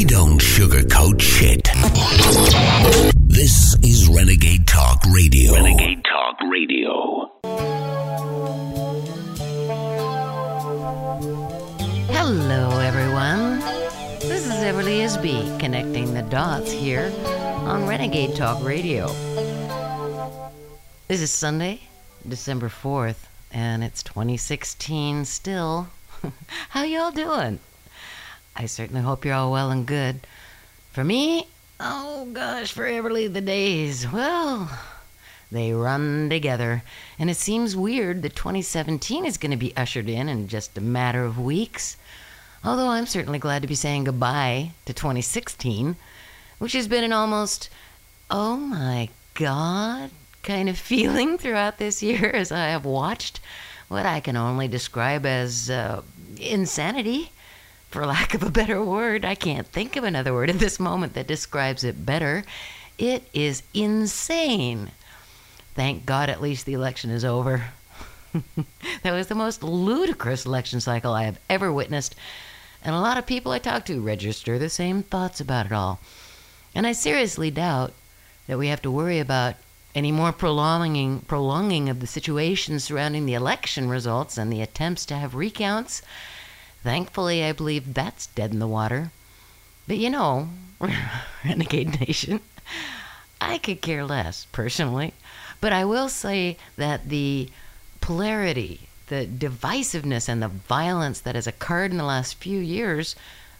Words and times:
We 0.00 0.06
don't 0.06 0.40
sugarcoat 0.40 1.20
shit. 1.20 1.68
This 3.28 3.76
is 3.84 4.08
Renegade 4.08 4.66
Talk 4.66 5.02
Radio. 5.12 5.52
Renegade 5.52 6.02
Talk 6.04 6.40
Radio. 6.50 7.30
Hello, 12.08 12.78
everyone. 12.78 13.58
This 14.20 14.46
is 14.46 14.54
Everly 14.64 15.04
Isby 15.04 15.60
connecting 15.60 16.14
the 16.14 16.22
dots 16.22 16.72
here 16.72 17.12
on 17.66 17.86
Renegade 17.86 18.34
Talk 18.34 18.64
Radio. 18.64 19.08
This 21.08 21.20
is 21.20 21.30
Sunday, 21.30 21.78
December 22.26 22.70
4th, 22.70 23.26
and 23.52 23.84
it's 23.84 24.02
2016 24.02 25.26
still. 25.26 25.88
How 26.70 26.84
y'all 26.84 27.10
doing? 27.10 27.60
I 28.56 28.66
certainly 28.66 29.02
hope 29.02 29.24
you're 29.24 29.34
all 29.34 29.52
well 29.52 29.70
and 29.70 29.86
good. 29.86 30.20
For 30.92 31.04
me, 31.04 31.46
oh 31.78 32.28
gosh, 32.32 32.72
for 32.72 32.84
Everly, 32.84 33.32
the 33.32 33.40
days, 33.40 34.10
well, 34.10 34.70
they 35.50 35.72
run 35.72 36.28
together. 36.28 36.82
And 37.18 37.30
it 37.30 37.36
seems 37.36 37.76
weird 37.76 38.22
that 38.22 38.36
2017 38.36 39.24
is 39.24 39.36
going 39.36 39.50
to 39.50 39.56
be 39.56 39.76
ushered 39.76 40.08
in 40.08 40.28
in 40.28 40.48
just 40.48 40.76
a 40.76 40.80
matter 40.80 41.24
of 41.24 41.38
weeks. 41.38 41.96
Although 42.64 42.88
I'm 42.88 43.06
certainly 43.06 43.38
glad 43.38 43.62
to 43.62 43.68
be 43.68 43.74
saying 43.74 44.04
goodbye 44.04 44.72
to 44.84 44.92
2016, 44.92 45.96
which 46.58 46.72
has 46.74 46.88
been 46.88 47.04
an 47.04 47.12
almost, 47.12 47.70
oh 48.30 48.56
my 48.56 49.08
god, 49.34 50.10
kind 50.42 50.68
of 50.68 50.78
feeling 50.90 51.38
throughout 51.38 51.78
this 51.78 52.02
year 52.02 52.30
as 52.34 52.52
I 52.52 52.68
have 52.68 52.84
watched 52.84 53.40
what 53.88 54.06
I 54.06 54.20
can 54.20 54.36
only 54.36 54.68
describe 54.68 55.26
as 55.26 55.68
uh, 55.70 56.02
insanity. 56.38 57.32
For 57.90 58.06
lack 58.06 58.34
of 58.34 58.42
a 58.44 58.50
better 58.50 58.82
word, 58.84 59.24
I 59.24 59.34
can't 59.34 59.66
think 59.66 59.96
of 59.96 60.04
another 60.04 60.32
word 60.32 60.48
at 60.48 60.60
this 60.60 60.78
moment 60.78 61.14
that 61.14 61.26
describes 61.26 61.82
it 61.82 62.06
better. 62.06 62.44
It 62.98 63.28
is 63.32 63.64
insane. 63.74 64.92
Thank 65.74 66.06
God 66.06 66.28
at 66.28 66.40
least 66.40 66.66
the 66.66 66.74
election 66.74 67.10
is 67.10 67.24
over. 67.24 67.64
that 69.02 69.12
was 69.12 69.26
the 69.26 69.34
most 69.34 69.64
ludicrous 69.64 70.46
election 70.46 70.80
cycle 70.80 71.12
I 71.12 71.24
have 71.24 71.40
ever 71.48 71.72
witnessed, 71.72 72.14
and 72.84 72.94
a 72.94 73.00
lot 73.00 73.18
of 73.18 73.26
people 73.26 73.50
I 73.50 73.58
talk 73.58 73.84
to 73.86 74.00
register 74.00 74.58
the 74.58 74.68
same 74.68 75.02
thoughts 75.02 75.40
about 75.40 75.66
it 75.66 75.72
all. 75.72 75.98
And 76.74 76.86
I 76.86 76.92
seriously 76.92 77.50
doubt 77.50 77.92
that 78.46 78.58
we 78.58 78.68
have 78.68 78.82
to 78.82 78.90
worry 78.90 79.18
about 79.18 79.56
any 79.94 80.12
more 80.12 80.30
prolonging 80.30 81.20
prolonging 81.22 81.88
of 81.88 81.98
the 81.98 82.06
situation 82.06 82.78
surrounding 82.78 83.26
the 83.26 83.34
election 83.34 83.88
results 83.88 84.38
and 84.38 84.52
the 84.52 84.62
attempts 84.62 85.04
to 85.06 85.16
have 85.16 85.34
recounts. 85.34 86.02
Thankfully, 86.82 87.44
I 87.44 87.52
believe 87.52 87.92
that's 87.92 88.28
dead 88.28 88.52
in 88.52 88.58
the 88.58 88.66
water. 88.66 89.10
But 89.86 89.98
you 89.98 90.08
know, 90.08 90.48
Renegade 91.44 92.00
Nation, 92.00 92.40
I 93.40 93.58
could 93.58 93.82
care 93.82 94.04
less, 94.04 94.46
personally. 94.52 95.12
But 95.60 95.72
I 95.72 95.84
will 95.84 96.08
say 96.08 96.56
that 96.76 97.08
the 97.08 97.50
polarity, 98.00 98.88
the 99.08 99.26
divisiveness, 99.26 100.28
and 100.28 100.42
the 100.42 100.48
violence 100.48 101.20
that 101.20 101.34
has 101.34 101.46
occurred 101.46 101.90
in 101.90 101.98
the 101.98 102.04
last 102.04 102.36
few 102.36 102.60
years, 102.60 103.14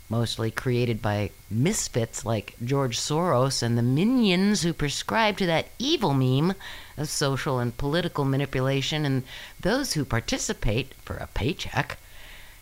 mostly 0.09 0.51
created 0.51 1.03
by 1.03 1.31
misfits 1.51 2.25
like 2.25 2.57
George 2.65 2.99
Soros 2.99 3.63
and 3.63 3.77
the 3.77 3.83
minions 3.83 4.63
who 4.63 4.73
prescribe 4.73 5.37
to 5.39 5.47
that 5.47 5.69
evil 5.79 6.15
meme 6.15 6.55
of 6.97 7.09
social 7.09 7.59
and 7.59 7.77
political 7.77 8.25
manipulation, 8.25 9.05
and 9.05 9.25
those 9.61 9.93
who 9.93 10.05
participate 10.07 10.95
for 11.05 11.17
a 11.17 11.27
paycheck 11.29 11.99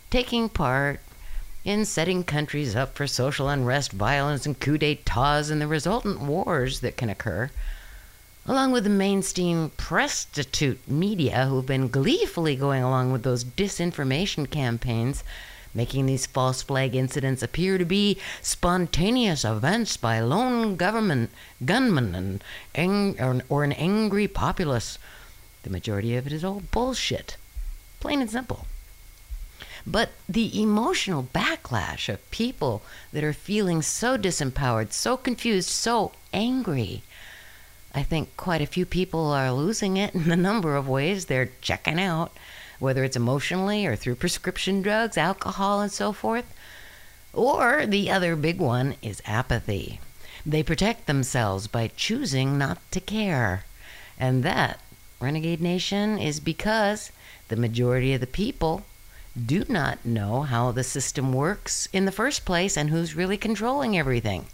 taking 0.09 0.49
part 0.49 0.99
in 1.65 1.85
setting 1.85 2.23
countries 2.23 2.75
up 2.75 2.95
for 2.95 3.05
social 3.05 3.49
unrest, 3.49 3.91
violence, 3.91 4.45
and 4.45 4.59
coup 4.59 4.77
d'etats 4.77 5.49
and 5.49 5.61
the 5.61 5.67
resultant 5.67 6.19
wars 6.19 6.79
that 6.79 6.97
can 6.97 7.09
occur, 7.09 7.49
along 8.45 8.71
with 8.71 8.83
the 8.85 8.89
mainstream 8.89 9.69
prostitute 9.77 10.79
media 10.87 11.45
who've 11.45 11.65
been 11.65 11.87
gleefully 11.87 12.55
going 12.55 12.81
along 12.81 13.11
with 13.11 13.23
those 13.23 13.43
disinformation 13.43 14.49
campaigns, 14.49 15.23
making 15.73 16.07
these 16.07 16.25
false 16.25 16.63
flag 16.63 16.95
incidents 16.95 17.43
appear 17.43 17.77
to 17.77 17.85
be 17.85 18.17
spontaneous 18.41 19.45
events 19.45 19.97
by 19.97 20.19
lone 20.19 20.75
government 20.75 21.29
gunmen 21.63 22.15
and 22.15 22.43
ang- 22.73 23.19
or, 23.21 23.41
or 23.49 23.63
an 23.63 23.73
angry 23.73 24.27
populace. 24.27 24.97
The 25.61 25.69
majority 25.69 26.15
of 26.15 26.25
it 26.25 26.33
is 26.33 26.43
all 26.43 26.63
bullshit. 26.71 27.37
Plain 27.99 28.21
and 28.21 28.31
simple. 28.31 28.65
But 29.87 30.11
the 30.27 30.61
emotional 30.61 31.23
backlash 31.33 32.09
of 32.09 32.31
people 32.31 32.81
that 33.13 33.23
are 33.23 33.33
feeling 33.33 33.81
so 33.81 34.17
disempowered, 34.17 34.91
so 34.91 35.17
confused, 35.17 35.69
so 35.69 36.11
angry. 36.33 37.03
I 37.93 38.03
think 38.03 38.35
quite 38.37 38.61
a 38.61 38.67
few 38.67 38.85
people 38.85 39.31
are 39.31 39.51
losing 39.51 39.97
it 39.97 40.13
in 40.13 40.31
a 40.31 40.35
number 40.35 40.75
of 40.75 40.87
ways. 40.87 41.25
They're 41.25 41.51
checking 41.61 41.99
out, 41.99 42.31
whether 42.77 43.03
it's 43.03 43.15
emotionally 43.15 43.85
or 43.85 43.95
through 43.95 44.15
prescription 44.15 44.81
drugs, 44.81 45.17
alcohol, 45.17 45.81
and 45.81 45.91
so 45.91 46.13
forth. 46.13 46.53
Or 47.33 47.85
the 47.85 48.11
other 48.11 48.35
big 48.35 48.59
one 48.59 48.95
is 49.01 49.21
apathy. 49.25 49.99
They 50.45 50.63
protect 50.63 51.05
themselves 51.07 51.67
by 51.67 51.91
choosing 51.95 52.57
not 52.57 52.79
to 52.91 52.99
care. 52.99 53.65
And 54.19 54.43
that, 54.43 54.79
Renegade 55.19 55.61
Nation, 55.61 56.17
is 56.17 56.39
because 56.39 57.11
the 57.47 57.55
majority 57.55 58.13
of 58.13 58.21
the 58.21 58.27
people 58.27 58.85
do 59.33 59.63
not 59.69 60.05
know 60.05 60.41
how 60.41 60.71
the 60.71 60.83
system 60.83 61.33
works 61.33 61.87
in 61.93 62.05
the 62.05 62.11
first 62.11 62.45
place 62.45 62.77
and 62.77 62.89
who's 62.89 63.15
really 63.15 63.37
controlling 63.37 63.97
everything. 63.97 64.47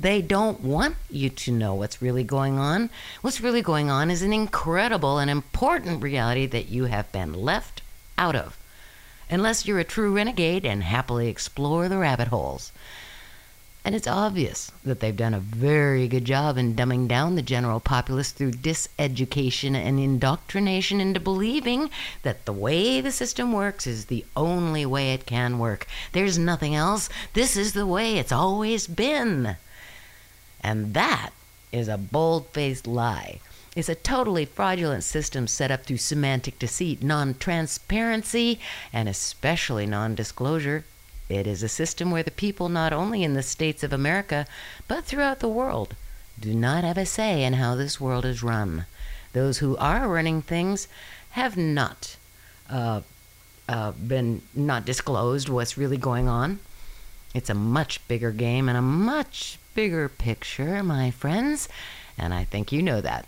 They 0.00 0.22
don't 0.22 0.60
want 0.60 0.96
you 1.10 1.28
to 1.28 1.52
know 1.52 1.74
what's 1.74 2.00
really 2.00 2.24
going 2.24 2.58
on. 2.58 2.88
What's 3.20 3.42
really 3.42 3.60
going 3.60 3.90
on 3.90 4.10
is 4.10 4.22
an 4.22 4.32
incredible 4.32 5.18
and 5.18 5.30
important 5.30 6.02
reality 6.02 6.46
that 6.46 6.70
you 6.70 6.86
have 6.86 7.12
been 7.12 7.34
left 7.34 7.82
out 8.16 8.34
of. 8.34 8.56
Unless 9.28 9.66
you're 9.66 9.78
a 9.78 9.84
true 9.84 10.14
renegade 10.14 10.64
and 10.64 10.82
happily 10.82 11.28
explore 11.28 11.88
the 11.88 11.98
rabbit 11.98 12.28
holes. 12.28 12.72
And 13.82 13.94
it's 13.94 14.06
obvious 14.06 14.70
that 14.84 15.00
they've 15.00 15.16
done 15.16 15.32
a 15.32 15.40
very 15.40 16.06
good 16.06 16.26
job 16.26 16.58
in 16.58 16.74
dumbing 16.74 17.08
down 17.08 17.34
the 17.34 17.42
general 17.42 17.80
populace 17.80 18.30
through 18.30 18.52
diseducation 18.52 19.74
and 19.74 19.98
indoctrination 19.98 21.00
into 21.00 21.18
believing 21.18 21.88
that 22.22 22.44
the 22.44 22.52
way 22.52 23.00
the 23.00 23.10
system 23.10 23.52
works 23.52 23.86
is 23.86 24.06
the 24.06 24.26
only 24.36 24.84
way 24.84 25.14
it 25.14 25.24
can 25.24 25.58
work. 25.58 25.86
There's 26.12 26.38
nothing 26.38 26.74
else. 26.74 27.08
This 27.32 27.56
is 27.56 27.72
the 27.72 27.86
way 27.86 28.18
it's 28.18 28.32
always 28.32 28.86
been. 28.86 29.56
And 30.60 30.92
that 30.92 31.30
is 31.72 31.88
a 31.88 31.96
bold 31.96 32.48
faced 32.48 32.86
lie. 32.86 33.40
It's 33.74 33.88
a 33.88 33.94
totally 33.94 34.44
fraudulent 34.44 35.04
system 35.04 35.46
set 35.46 35.70
up 35.70 35.84
through 35.84 35.98
semantic 35.98 36.58
deceit, 36.58 37.02
non 37.02 37.34
transparency, 37.34 38.60
and 38.92 39.08
especially 39.08 39.86
non 39.86 40.14
disclosure. 40.14 40.84
It 41.30 41.46
is 41.46 41.62
a 41.62 41.68
system 41.68 42.10
where 42.10 42.24
the 42.24 42.32
people, 42.32 42.68
not 42.68 42.92
only 42.92 43.22
in 43.22 43.34
the 43.34 43.42
states 43.44 43.84
of 43.84 43.92
America, 43.92 44.46
but 44.88 45.04
throughout 45.04 45.38
the 45.38 45.48
world, 45.48 45.94
do 46.40 46.52
not 46.52 46.82
have 46.82 46.98
a 46.98 47.06
say 47.06 47.44
in 47.44 47.52
how 47.52 47.76
this 47.76 48.00
world 48.00 48.24
is 48.24 48.42
run. 48.42 48.86
Those 49.32 49.58
who 49.58 49.76
are 49.76 50.08
running 50.08 50.42
things 50.42 50.88
have 51.30 51.56
not 51.56 52.16
uh, 52.68 53.02
uh, 53.68 53.92
been 53.92 54.42
not 54.54 54.84
disclosed 54.84 55.48
what's 55.48 55.78
really 55.78 55.96
going 55.96 56.28
on. 56.28 56.58
It's 57.32 57.50
a 57.50 57.54
much 57.54 58.06
bigger 58.08 58.32
game 58.32 58.68
and 58.68 58.76
a 58.76 58.82
much 58.82 59.58
bigger 59.74 60.08
picture, 60.08 60.82
my 60.82 61.12
friends, 61.12 61.68
and 62.18 62.34
I 62.34 62.42
think 62.42 62.72
you 62.72 62.82
know 62.82 63.00
that. 63.00 63.26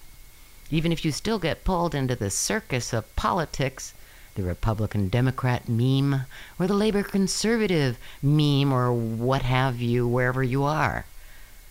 Even 0.73 0.91
if 0.91 1.05
you 1.05 1.13
still 1.13 1.39
get 1.39 1.65
pulled 1.65 1.95
into 1.95 2.17
the 2.17 2.31
circus 2.31 2.93
of 2.93 3.15
politics, 3.15 3.95
the 4.35 4.43
Republican 4.43 5.09
Democrat 5.09 5.69
meme, 5.69 6.27
or 6.59 6.67
the 6.67 6.75
Labor 6.75 7.03
Conservative 7.03 7.99
meme, 8.23 8.73
or 8.73 8.93
what 8.93 9.43
have 9.43 9.81
you, 9.81 10.07
wherever 10.07 10.43
you 10.43 10.65
are. 10.65 11.05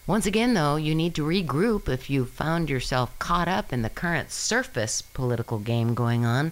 Once 0.08 0.26
again, 0.26 0.54
though, 0.54 0.76
you 0.76 0.94
need 0.94 1.16
to 1.16 1.26
regroup 1.26 1.88
if 1.88 2.10
you 2.10 2.26
found 2.26 2.70
yourself 2.70 3.18
caught 3.20 3.48
up 3.48 3.72
in 3.72 3.82
the 3.82 3.90
current 3.90 4.32
surface 4.32 5.02
political 5.02 5.60
game 5.60 5.94
going 5.94 6.26
on. 6.26 6.52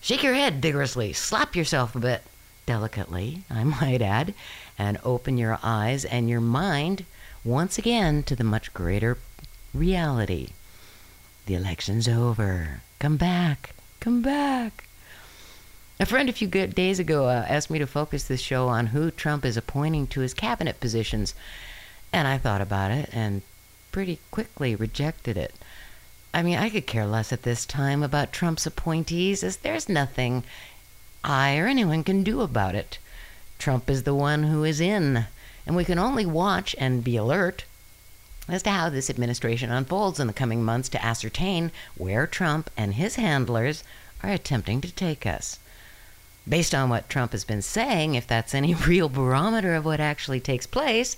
Shake 0.00 0.22
your 0.22 0.34
head 0.34 0.60
vigorously, 0.60 1.12
slap 1.12 1.56
yourself 1.56 1.96
a 1.96 1.98
bit, 1.98 2.22
delicately, 2.66 3.44
I 3.50 3.64
might 3.80 4.02
add, 4.02 4.34
and 4.78 4.98
open 5.04 5.38
your 5.38 5.58
eyes 5.62 6.04
and 6.04 6.28
your 6.28 6.40
mind 6.40 7.04
once 7.44 7.78
again 7.78 8.22
to 8.24 8.36
the 8.36 8.44
much 8.44 8.72
greater 8.72 9.18
reality. 9.72 10.50
The 11.46 11.54
election's 11.54 12.08
over. 12.08 12.80
Come 12.98 13.16
back. 13.16 13.74
Come 14.00 14.22
back. 14.22 14.84
A 16.00 16.06
friend 16.06 16.28
a 16.28 16.32
few 16.32 16.48
days 16.48 16.98
ago 16.98 17.28
uh, 17.28 17.46
asked 17.48 17.70
me 17.70 17.78
to 17.78 17.86
focus 17.86 18.24
this 18.24 18.40
show 18.40 18.66
on 18.66 18.88
who 18.88 19.12
Trump 19.12 19.44
is 19.44 19.56
appointing 19.56 20.08
to 20.08 20.20
his 20.20 20.34
cabinet 20.34 20.80
positions, 20.80 21.34
and 22.12 22.26
I 22.26 22.36
thought 22.36 22.60
about 22.60 22.90
it 22.90 23.08
and 23.12 23.42
pretty 23.92 24.18
quickly 24.32 24.74
rejected 24.74 25.36
it. 25.36 25.54
I 26.34 26.42
mean, 26.42 26.58
I 26.58 26.68
could 26.68 26.88
care 26.88 27.06
less 27.06 27.32
at 27.32 27.44
this 27.44 27.64
time 27.64 28.02
about 28.02 28.32
Trump's 28.32 28.66
appointees, 28.66 29.44
as 29.44 29.58
there's 29.58 29.88
nothing 29.88 30.42
I 31.22 31.56
or 31.58 31.68
anyone 31.68 32.02
can 32.02 32.24
do 32.24 32.40
about 32.40 32.74
it. 32.74 32.98
Trump 33.60 33.88
is 33.88 34.02
the 34.02 34.16
one 34.16 34.42
who 34.42 34.64
is 34.64 34.80
in. 34.80 35.26
And 35.64 35.76
we 35.76 35.84
can 35.84 36.00
only 36.00 36.26
watch 36.26 36.74
and 36.76 37.04
be 37.04 37.16
alert 37.16 37.64
as 38.48 38.64
to 38.64 38.70
how 38.70 38.88
this 38.88 39.08
administration 39.08 39.70
unfolds 39.70 40.18
in 40.18 40.26
the 40.26 40.32
coming 40.32 40.64
months 40.64 40.88
to 40.88 41.04
ascertain 41.04 41.70
where 41.96 42.26
Trump 42.26 42.68
and 42.76 42.94
his 42.94 43.14
handlers 43.14 43.84
are 44.24 44.30
attempting 44.30 44.80
to 44.80 44.92
take 44.92 45.24
us. 45.24 45.60
Based 46.46 46.74
on 46.74 46.90
what 46.90 47.08
Trump 47.08 47.32
has 47.32 47.44
been 47.44 47.62
saying, 47.62 48.14
if 48.14 48.26
that's 48.26 48.54
any 48.54 48.74
real 48.86 49.08
barometer 49.08 49.74
of 49.74 49.84
what 49.84 50.00
actually 50.00 50.40
takes 50.40 50.66
place, 50.66 51.16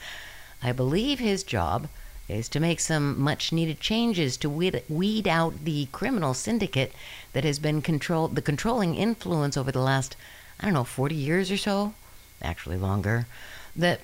I 0.63 0.73
believe 0.73 1.19
his 1.19 1.43
job 1.43 1.89
is 2.29 2.49
to 2.49 2.61
make 2.61 2.81
some 2.81 3.21
much 3.21 3.53
needed 3.53 3.81
changes 3.81 4.37
to 4.37 4.51
weed, 4.51 4.83
weed 4.89 5.29
out 5.29 5.65
the 5.65 5.87
criminal 5.93 6.35
syndicate 6.35 6.93
that 7.33 7.45
has 7.45 7.59
been 7.59 7.83
controlled, 7.83 8.35
the 8.35 8.43
controlling 8.43 8.95
influence 8.95 9.57
over 9.57 9.71
the 9.71 9.81
last, 9.81 10.17
I 10.61 10.65
don't 10.65 10.75
know, 10.75 10.85
40 10.85 11.15
years 11.15 11.51
or 11.51 11.57
so, 11.57 11.95
actually 12.43 12.77
longer, 12.77 13.27
that 13.75 14.01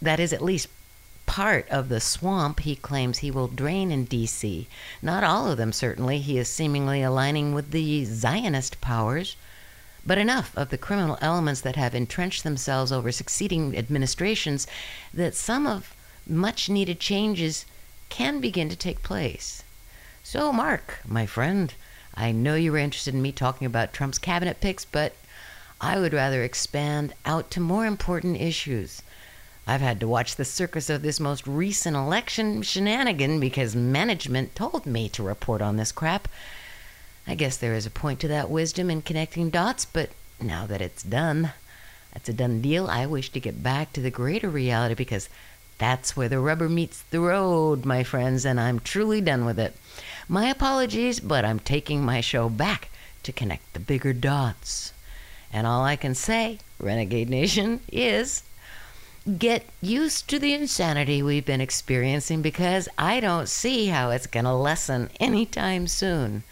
that 0.00 0.20
is 0.20 0.32
at 0.32 0.42
least 0.42 0.68
part 1.26 1.68
of 1.68 1.88
the 1.88 2.00
swamp 2.00 2.60
he 2.60 2.74
claims 2.76 3.18
he 3.18 3.30
will 3.30 3.48
drain 3.48 3.90
in 3.90 4.04
D.C. 4.04 4.68
Not 5.02 5.24
all 5.24 5.50
of 5.50 5.58
them, 5.58 5.72
certainly. 5.72 6.18
He 6.20 6.38
is 6.38 6.48
seemingly 6.48 7.02
aligning 7.02 7.54
with 7.54 7.70
the 7.70 8.04
Zionist 8.04 8.80
powers. 8.80 9.36
But 10.06 10.18
enough 10.18 10.56
of 10.56 10.70
the 10.70 10.78
criminal 10.78 11.18
elements 11.20 11.60
that 11.62 11.76
have 11.76 11.94
entrenched 11.94 12.44
themselves 12.44 12.92
over 12.92 13.12
succeeding 13.12 13.76
administrations 13.76 14.66
that 15.12 15.34
some 15.34 15.66
of 15.66 15.94
much 16.26 16.68
needed 16.68 17.00
changes 17.00 17.64
can 18.08 18.40
begin 18.40 18.68
to 18.68 18.76
take 18.76 19.02
place. 19.02 19.62
So, 20.22 20.52
Mark, 20.52 21.00
my 21.06 21.26
friend, 21.26 21.72
I 22.14 22.32
know 22.32 22.54
you 22.54 22.72
were 22.72 22.78
interested 22.78 23.14
in 23.14 23.22
me 23.22 23.32
talking 23.32 23.66
about 23.66 23.92
Trump's 23.92 24.18
cabinet 24.18 24.60
picks, 24.60 24.84
but 24.84 25.14
I 25.80 25.98
would 25.98 26.12
rather 26.12 26.42
expand 26.42 27.14
out 27.24 27.50
to 27.52 27.60
more 27.60 27.86
important 27.86 28.40
issues. 28.40 29.02
I've 29.66 29.80
had 29.80 30.00
to 30.00 30.08
watch 30.08 30.34
the 30.34 30.44
circus 30.44 30.88
of 30.88 31.02
this 31.02 31.20
most 31.20 31.46
recent 31.46 31.94
election 31.94 32.62
shenanigan 32.62 33.38
because 33.38 33.76
management 33.76 34.54
told 34.54 34.86
me 34.86 35.08
to 35.10 35.22
report 35.22 35.62
on 35.62 35.76
this 35.76 35.92
crap. 35.92 36.26
I 37.28 37.34
guess 37.34 37.58
there 37.58 37.74
is 37.74 37.84
a 37.84 37.90
point 37.90 38.20
to 38.20 38.28
that 38.28 38.48
wisdom 38.48 38.88
in 38.88 39.02
connecting 39.02 39.50
dots, 39.50 39.84
but 39.84 40.08
now 40.40 40.64
that 40.64 40.80
it's 40.80 41.02
done, 41.02 41.52
that's 42.14 42.30
a 42.30 42.32
done 42.32 42.62
deal. 42.62 42.86
I 42.86 43.04
wish 43.04 43.28
to 43.32 43.40
get 43.40 43.62
back 43.62 43.92
to 43.92 44.00
the 44.00 44.10
greater 44.10 44.48
reality 44.48 44.94
because 44.94 45.28
that's 45.76 46.16
where 46.16 46.30
the 46.30 46.40
rubber 46.40 46.70
meets 46.70 47.02
the 47.02 47.20
road, 47.20 47.84
my 47.84 48.02
friends, 48.02 48.46
and 48.46 48.58
I'm 48.58 48.80
truly 48.80 49.20
done 49.20 49.44
with 49.44 49.58
it. 49.58 49.76
My 50.26 50.48
apologies, 50.48 51.20
but 51.20 51.44
I'm 51.44 51.58
taking 51.58 52.02
my 52.02 52.22
show 52.22 52.48
back 52.48 52.88
to 53.24 53.32
connect 53.32 53.74
the 53.74 53.80
bigger 53.80 54.14
dots. 54.14 54.94
And 55.52 55.66
all 55.66 55.84
I 55.84 55.96
can 55.96 56.14
say, 56.14 56.60
Renegade 56.80 57.28
Nation, 57.28 57.80
is 57.92 58.42
get 59.36 59.66
used 59.82 60.28
to 60.28 60.38
the 60.38 60.54
insanity 60.54 61.22
we've 61.22 61.44
been 61.44 61.60
experiencing 61.60 62.40
because 62.40 62.88
I 62.96 63.20
don't 63.20 63.50
see 63.50 63.88
how 63.88 64.08
it's 64.08 64.26
going 64.26 64.46
to 64.46 64.54
lessen 64.54 65.10
anytime 65.20 65.86
soon. 65.88 66.42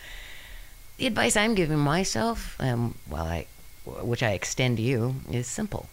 The 0.96 1.06
advice 1.06 1.37
I'm 1.37 1.54
giving 1.54 1.78
myself, 1.78 2.56
um, 2.58 2.94
well, 3.08 3.25
I, 3.25 3.46
which 3.84 4.22
I 4.22 4.31
extend 4.31 4.78
to 4.78 4.82
you, 4.82 5.16
is 5.31 5.46
simple. 5.46 5.90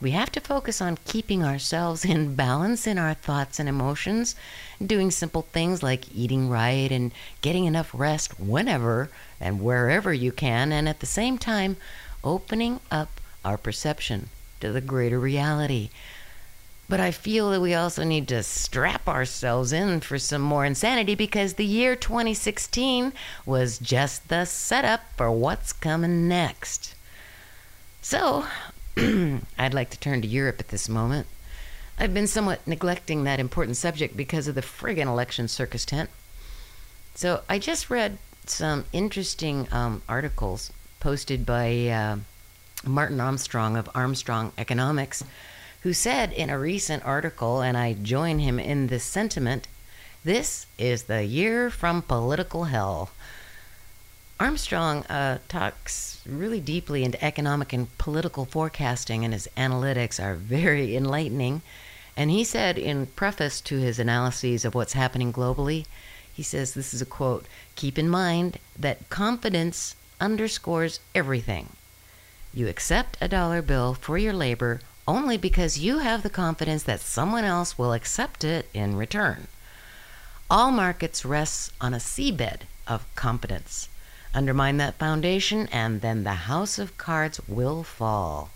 We 0.00 0.12
have 0.12 0.30
to 0.32 0.40
focus 0.40 0.80
on 0.80 0.98
keeping 1.04 1.42
ourselves 1.42 2.04
in 2.04 2.36
balance 2.36 2.86
in 2.86 2.98
our 2.98 3.14
thoughts 3.14 3.58
and 3.58 3.68
emotions, 3.68 4.36
doing 4.84 5.10
simple 5.10 5.42
things 5.42 5.82
like 5.82 6.14
eating 6.14 6.48
right 6.48 6.90
and 6.90 7.10
getting 7.40 7.64
enough 7.64 7.90
rest 7.92 8.38
whenever 8.38 9.10
and 9.40 9.60
wherever 9.60 10.12
you 10.12 10.30
can, 10.30 10.70
and 10.70 10.88
at 10.88 11.00
the 11.00 11.06
same 11.06 11.36
time, 11.36 11.76
opening 12.22 12.78
up 12.92 13.20
our 13.44 13.58
perception 13.58 14.28
to 14.60 14.70
the 14.70 14.80
greater 14.80 15.18
reality. 15.18 15.90
But 16.88 17.00
I 17.00 17.10
feel 17.10 17.50
that 17.50 17.60
we 17.60 17.74
also 17.74 18.04
need 18.04 18.28
to 18.28 18.42
strap 18.42 19.08
ourselves 19.08 19.72
in 19.72 20.00
for 20.00 20.18
some 20.18 20.42
more 20.42 20.64
insanity 20.64 21.14
because 21.14 21.54
the 21.54 21.64
year 21.64 21.96
2016 21.96 23.12
was 23.46 23.78
just 23.78 24.28
the 24.28 24.44
setup 24.44 25.00
for 25.16 25.30
what's 25.30 25.72
coming 25.72 26.28
next. 26.28 26.94
So, 28.02 28.46
I'd 28.96 29.72
like 29.72 29.90
to 29.90 29.98
turn 29.98 30.20
to 30.22 30.28
Europe 30.28 30.56
at 30.60 30.68
this 30.68 30.88
moment. 30.88 31.26
I've 31.98 32.12
been 32.12 32.26
somewhat 32.26 32.66
neglecting 32.66 33.24
that 33.24 33.40
important 33.40 33.76
subject 33.76 34.16
because 34.16 34.48
of 34.48 34.54
the 34.54 34.60
friggin' 34.60 35.06
election 35.06 35.48
circus 35.48 35.84
tent. 35.84 36.10
So 37.14 37.42
I 37.48 37.58
just 37.58 37.90
read 37.90 38.18
some 38.46 38.86
interesting 38.92 39.68
um, 39.70 40.02
articles 40.08 40.72
posted 41.00 41.46
by 41.46 41.88
uh, 41.88 42.16
Martin 42.84 43.20
Armstrong 43.20 43.76
of 43.76 43.88
Armstrong 43.94 44.52
Economics, 44.58 45.22
who 45.82 45.92
said 45.92 46.32
in 46.32 46.50
a 46.50 46.58
recent 46.58 47.04
article, 47.04 47.60
and 47.60 47.76
I 47.76 47.94
join 47.94 48.38
him 48.38 48.58
in 48.58 48.86
this 48.86 49.04
sentiment 49.04 49.66
this 50.24 50.66
is 50.78 51.04
the 51.04 51.24
year 51.24 51.68
from 51.68 52.00
political 52.00 52.64
hell. 52.64 53.10
Armstrong 54.38 55.04
uh, 55.06 55.38
talks 55.48 56.20
really 56.24 56.60
deeply 56.60 57.02
into 57.02 57.22
economic 57.24 57.72
and 57.72 57.96
political 57.98 58.44
forecasting, 58.44 59.24
and 59.24 59.34
his 59.34 59.48
analytics 59.56 60.22
are 60.22 60.36
very 60.36 60.94
enlightening. 60.94 61.62
And 62.16 62.30
he 62.30 62.44
said 62.44 62.78
in 62.78 63.06
preface 63.06 63.60
to 63.62 63.78
his 63.78 63.98
analyses 63.98 64.64
of 64.64 64.76
what's 64.76 64.92
happening 64.92 65.32
globally, 65.32 65.86
he 66.32 66.44
says 66.44 66.74
this 66.74 66.94
is 66.94 67.02
a 67.02 67.06
quote 67.06 67.46
Keep 67.74 67.98
in 67.98 68.08
mind 68.08 68.58
that 68.78 69.10
confidence 69.10 69.96
underscores 70.20 71.00
everything. 71.16 71.70
You 72.54 72.68
accept 72.68 73.16
a 73.20 73.26
dollar 73.26 73.60
bill 73.60 73.94
for 73.94 74.18
your 74.18 74.32
labor 74.32 74.80
only 75.06 75.36
because 75.36 75.78
you 75.78 75.98
have 75.98 76.22
the 76.22 76.30
confidence 76.30 76.82
that 76.84 77.00
someone 77.00 77.44
else 77.44 77.76
will 77.76 77.92
accept 77.92 78.44
it 78.44 78.68
in 78.72 78.96
return. 78.96 79.48
All 80.50 80.70
markets 80.70 81.24
rest 81.24 81.72
on 81.80 81.94
a 81.94 81.98
seabed 81.98 82.62
of 82.86 83.06
competence. 83.14 83.88
Undermine 84.34 84.76
that 84.78 84.98
foundation, 84.98 85.68
and 85.72 86.00
then 86.00 86.24
the 86.24 86.46
house 86.48 86.78
of 86.78 86.96
cards 86.98 87.40
will 87.48 87.82
fall. 87.82 88.50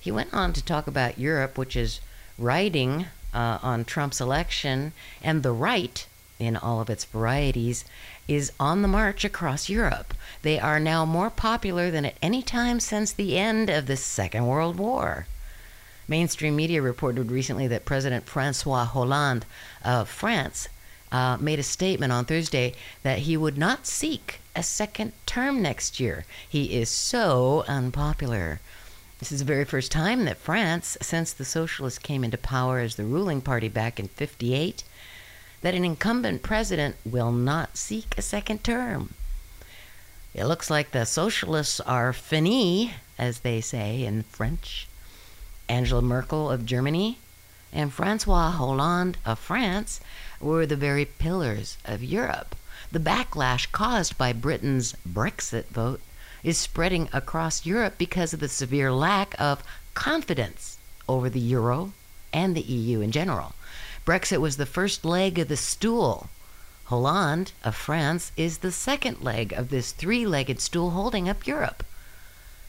He 0.00 0.10
went 0.10 0.32
on 0.32 0.52
to 0.52 0.64
talk 0.64 0.86
about 0.86 1.18
Europe, 1.18 1.56
which 1.56 1.76
is 1.76 2.00
riding 2.38 3.06
uh, 3.34 3.58
on 3.62 3.84
Trump's 3.84 4.20
election, 4.20 4.92
and 5.22 5.42
the 5.42 5.52
right, 5.52 6.06
in 6.38 6.56
all 6.56 6.80
of 6.80 6.90
its 6.90 7.04
varieties, 7.04 7.84
is 8.26 8.52
on 8.60 8.82
the 8.82 8.88
march 8.88 9.24
across 9.24 9.68
Europe. 9.68 10.14
They 10.42 10.58
are 10.58 10.78
now 10.78 11.04
more 11.04 11.30
popular 11.30 11.90
than 11.90 12.04
at 12.04 12.16
any 12.22 12.42
time 12.42 12.80
since 12.80 13.12
the 13.12 13.38
end 13.38 13.70
of 13.70 13.86
the 13.86 13.96
Second 13.96 14.46
World 14.46 14.76
War. 14.76 15.26
Mainstream 16.06 16.56
media 16.56 16.80
reported 16.80 17.30
recently 17.30 17.66
that 17.66 17.84
President 17.84 18.26
Francois 18.26 18.84
Hollande 18.84 19.44
of 19.84 20.08
France 20.08 20.68
uh, 21.12 21.36
made 21.40 21.58
a 21.58 21.62
statement 21.62 22.12
on 22.12 22.24
Thursday 22.24 22.74
that 23.02 23.20
he 23.20 23.36
would 23.36 23.58
not 23.58 23.86
seek 23.86 24.40
a 24.54 24.62
second 24.62 25.12
term 25.26 25.62
next 25.62 26.00
year. 26.00 26.24
He 26.48 26.78
is 26.78 26.88
so 26.88 27.64
unpopular. 27.68 28.60
This 29.18 29.32
is 29.32 29.40
the 29.40 29.44
very 29.44 29.64
first 29.64 29.90
time 29.90 30.24
that 30.26 30.36
France, 30.36 30.96
since 31.02 31.32
the 31.32 31.44
socialists 31.44 31.98
came 31.98 32.22
into 32.22 32.38
power 32.38 32.78
as 32.78 32.94
the 32.94 33.04
ruling 33.04 33.40
party 33.40 33.68
back 33.68 33.98
in 33.98 34.08
58, 34.08 34.84
that 35.62 35.74
an 35.74 35.84
incumbent 35.84 36.42
president 36.42 36.96
will 37.04 37.32
not 37.32 37.76
seek 37.76 38.14
a 38.16 38.22
second 38.22 38.62
term. 38.62 39.14
It 40.34 40.44
looks 40.44 40.70
like 40.70 40.90
the 40.92 41.04
socialists 41.04 41.80
are 41.80 42.12
finis, 42.12 42.90
as 43.18 43.40
they 43.40 43.60
say 43.60 44.04
in 44.04 44.22
French. 44.24 44.86
Angela 45.68 46.02
Merkel 46.02 46.50
of 46.50 46.64
Germany 46.64 47.18
and 47.72 47.92
Francois 47.92 48.50
Hollande 48.50 49.18
of 49.26 49.38
France 49.38 50.00
were 50.40 50.64
the 50.64 50.76
very 50.76 51.04
pillars 51.04 51.76
of 51.84 52.02
Europe. 52.02 52.54
The 52.92 53.00
backlash 53.00 53.70
caused 53.72 54.16
by 54.16 54.32
Britain's 54.32 54.94
Brexit 55.06 55.66
vote 55.66 56.00
is 56.42 56.56
spreading 56.56 57.08
across 57.12 57.66
Europe 57.66 57.94
because 57.98 58.32
of 58.32 58.40
the 58.40 58.48
severe 58.48 58.92
lack 58.92 59.34
of 59.38 59.62
confidence 59.94 60.78
over 61.08 61.28
the 61.28 61.40
euro 61.40 61.92
and 62.32 62.54
the 62.54 62.62
EU 62.62 63.00
in 63.00 63.10
general. 63.10 63.54
Brexit 64.08 64.40
was 64.40 64.56
the 64.56 64.64
first 64.64 65.04
leg 65.04 65.38
of 65.38 65.48
the 65.48 65.56
stool. 65.58 66.30
Hollande 66.84 67.52
of 67.62 67.74
France 67.76 68.32
is 68.38 68.58
the 68.58 68.72
second 68.72 69.20
leg 69.20 69.52
of 69.52 69.68
this 69.68 69.92
three 69.92 70.24
legged 70.24 70.62
stool 70.62 70.92
holding 70.92 71.28
up 71.28 71.46
Europe. 71.46 71.84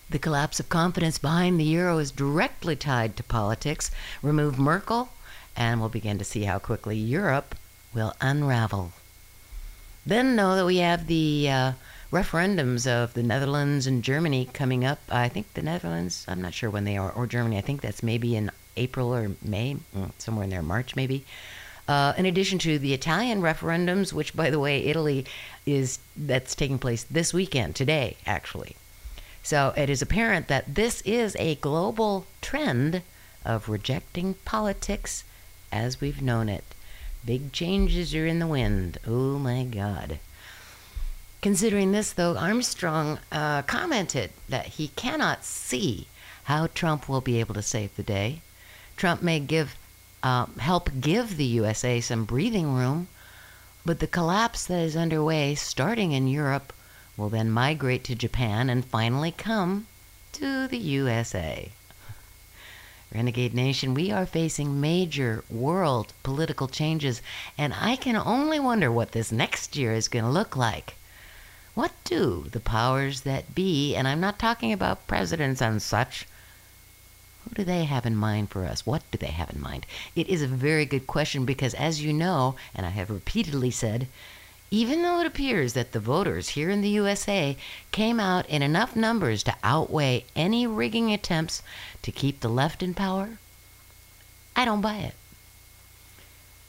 The 0.10 0.20
collapse 0.20 0.60
of 0.60 0.68
confidence 0.68 1.18
behind 1.18 1.58
the 1.58 1.64
euro 1.64 1.98
is 1.98 2.12
directly 2.12 2.76
tied 2.76 3.16
to 3.16 3.24
politics. 3.24 3.90
Remove 4.22 4.60
Merkel, 4.60 5.12
and 5.56 5.80
we'll 5.80 5.88
begin 5.88 6.18
to 6.18 6.26
see 6.26 6.44
how 6.44 6.60
quickly 6.60 6.98
Europe 6.98 7.56
will 7.94 8.14
unravel. 8.20 8.92
Then 10.06 10.36
know 10.36 10.58
that 10.58 10.66
we 10.66 10.80
have 10.80 11.08
the 11.08 11.50
uh, 11.50 11.72
referendums 12.12 12.86
of 12.86 13.14
the 13.14 13.24
Netherlands 13.24 13.88
and 13.88 14.04
Germany 14.04 14.50
coming 14.52 14.84
up. 14.84 15.00
I 15.10 15.30
think 15.30 15.54
the 15.54 15.62
Netherlands, 15.62 16.26
I'm 16.28 16.42
not 16.42 16.54
sure 16.54 16.70
when 16.70 16.84
they 16.84 16.98
are, 16.98 17.10
or 17.14 17.28
Germany, 17.28 17.58
I 17.58 17.62
think 17.62 17.80
that's 17.80 18.04
maybe 18.04 18.36
in 18.36 18.52
April 18.80 19.14
or 19.14 19.32
May, 19.42 19.78
mm, 19.96 20.12
somewhere 20.18 20.46
in 20.46 20.50
there, 20.50 20.64
March 20.64 20.96
maybe. 20.96 21.26
Uh, 21.88 22.14
in 22.18 22.26
addition 22.26 22.60
to 22.60 22.78
the 22.78 22.94
Italian 22.94 23.42
referendums, 23.42 24.14
which, 24.14 24.36
by 24.36 24.50
the 24.50 24.60
way, 24.60 24.86
Italy 24.86 25.26
is 25.66 26.00
that's 26.16 26.54
taking 26.54 26.78
place 26.78 27.04
this 27.04 27.34
weekend, 27.34 27.76
today 27.76 28.16
actually. 28.26 28.76
So 29.42 29.74
it 29.76 29.90
is 29.90 30.02
apparent 30.02 30.48
that 30.48 30.76
this 30.76 31.02
is 31.02 31.36
a 31.40 31.56
global 31.56 32.26
trend 32.42 33.02
of 33.46 33.70
rejecting 33.70 34.36
politics 34.46 35.24
as 35.72 36.02
we've 36.02 36.22
known 36.22 36.50
it. 36.50 36.64
Big 37.26 37.52
changes 37.52 38.14
are 38.16 38.26
in 38.26 38.40
the 38.40 38.48
wind. 38.48 38.98
Oh 39.08 39.40
my 39.40 39.64
God. 39.64 40.20
Considering 41.42 41.92
this, 41.92 42.12
though, 42.12 42.38
Armstrong 42.38 43.20
uh, 43.32 43.62
commented 43.64 44.32
that 44.50 44.66
he 44.68 44.90
cannot 44.90 45.46
see 45.46 46.08
how 46.44 46.68
Trump 46.68 47.08
will 47.08 47.22
be 47.22 47.40
able 47.40 47.54
to 47.54 47.62
save 47.62 47.96
the 47.96 48.04
day. 48.04 48.42
Trump 49.00 49.22
may 49.22 49.40
give 49.40 49.78
uh, 50.24 50.46
help 50.58 50.90
give 51.00 51.38
the 51.38 51.46
USA 51.46 52.02
some 52.02 52.26
breathing 52.26 52.76
room, 52.76 53.08
but 53.86 54.00
the 54.00 54.08
collapse 54.08 54.66
that 54.66 54.82
is 54.82 54.98
underway, 54.98 55.56
starting 55.56 56.12
in 56.12 56.28
Europe, 56.28 56.74
will 57.16 57.30
then 57.30 57.50
migrate 57.50 58.04
to 58.04 58.14
Japan 58.14 58.70
and 58.70 58.84
finally 58.84 59.32
come 59.32 59.88
to 60.34 60.68
the 60.68 60.78
USA. 60.78 61.72
Renegade 63.16 63.54
Nation, 63.54 63.94
we 63.94 64.12
are 64.12 64.26
facing 64.26 64.82
major 64.82 65.46
world 65.50 66.12
political 66.22 66.68
changes, 66.68 67.22
and 67.58 67.74
I 67.74 67.96
can 67.96 68.18
only 68.18 68.60
wonder 68.60 68.92
what 68.92 69.14
this 69.14 69.32
next 69.32 69.78
year 69.78 69.94
is 69.94 70.10
going 70.10 70.26
to 70.26 70.30
look 70.30 70.58
like. 70.58 70.98
What 71.74 71.94
do 72.04 72.48
the 72.52 72.60
powers 72.60 73.22
that 73.22 73.56
be, 73.56 73.96
and 73.96 74.10
I'm 74.10 74.20
not 74.20 74.38
talking 74.38 74.74
about 74.74 75.08
presidents 75.08 75.62
and 75.62 75.82
such, 75.82 76.28
who 77.50 77.56
do 77.56 77.64
they 77.64 77.86
have 77.86 78.06
in 78.06 78.16
mind 78.16 78.50
for 78.52 78.64
us? 78.64 78.86
What 78.86 79.02
do 79.10 79.18
they 79.18 79.32
have 79.32 79.50
in 79.50 79.60
mind? 79.60 79.88
It 80.16 80.30
is 80.30 80.44
a 80.44 80.48
very 80.48 80.86
good 80.86 81.08
question 81.08 81.46
because, 81.46 81.74
as 81.74 82.04
you 82.04 82.14
know, 82.14 82.56
and 82.76 82.86
I 82.86 82.90
have 82.90 83.10
repeatedly 83.10 83.72
said, 83.72 84.08
even 84.70 85.02
though 85.02 85.20
it 85.20 85.26
appears 85.26 85.74
that 85.74 85.92
the 85.92 86.00
voters 86.00 86.50
here 86.50 86.70
in 86.70 86.82
the 86.82 86.90
USA 86.90 87.58
came 87.92 88.20
out 88.20 88.48
in 88.48 88.62
enough 88.62 88.96
numbers 88.96 89.42
to 89.44 89.56
outweigh 89.64 90.26
any 90.36 90.68
rigging 90.68 91.12
attempts 91.12 91.64
to 92.04 92.12
keep 92.12 92.42
the 92.42 92.50
left 92.50 92.84
in 92.84 92.94
power, 92.94 93.40
I 94.56 94.64
don't 94.64 94.82
buy 94.82 94.98
it. 94.98 95.16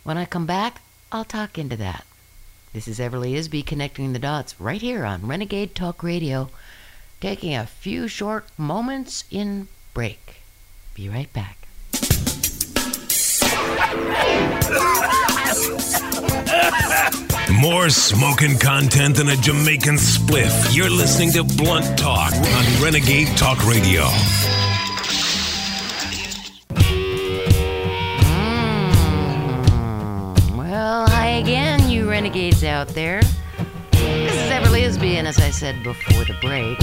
When 0.03 0.17
I 0.17 0.25
come 0.25 0.47
back, 0.47 0.81
I'll 1.13 1.27
talk 1.27 1.59
into 1.59 1.77
that. 1.77 2.07
This 2.73 2.89
is 2.89 2.99
Everly 2.99 3.35
Isby 3.35 3.67
connecting 3.67 4.15
the 4.15 4.19
dots 4.19 4.59
right 4.59 4.81
here 4.81 5.05
on 5.05 5.27
Renegade 5.27 5.75
Talk 5.75 6.03
Radio, 6.03 6.49
taking 7.21 7.55
a 7.55 7.67
few 7.67 8.09
short 8.09 8.47
moments 8.57 9.25
in 9.31 9.69
break. 9.93 10.40
Be 11.01 11.09
right 11.09 11.33
back. 11.33 11.57
More 17.59 17.89
smoking 17.89 18.59
content 18.59 19.17
than 19.17 19.31
a 19.31 19.37
Jamaican 19.37 19.95
spliff. 19.95 20.77
You're 20.77 20.91
listening 20.91 21.33
to 21.33 21.43
Blunt 21.43 21.99
Talk 21.99 22.35
on 22.35 22.83
Renegade 22.83 23.29
Talk 23.39 23.67
Radio. 23.67 24.03
Mm, 28.35 30.57
well, 30.59 31.09
hi 31.09 31.29
again, 31.29 31.89
you 31.89 32.11
renegades 32.11 32.63
out 32.63 32.89
there. 32.89 33.23
This 33.93 34.35
is 34.35 34.51
Everly 34.51 34.83
Isby, 34.83 35.15
and 35.15 35.27
as 35.27 35.39
I 35.39 35.49
said 35.49 35.83
before 35.83 36.27
the 36.27 36.37
break, 36.43 36.79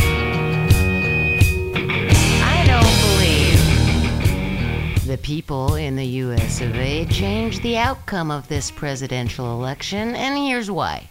the 5.07 5.17
people 5.17 5.75
in 5.75 5.95
the 5.95 6.05
US 6.05 6.59
of 6.59 6.75
A 6.75 7.05
changed 7.05 7.63
the 7.63 7.77
outcome 7.77 8.29
of 8.29 8.49
this 8.49 8.69
presidential 8.69 9.53
election, 9.53 10.13
and 10.13 10.37
here's 10.37 10.69
why. 10.69 11.09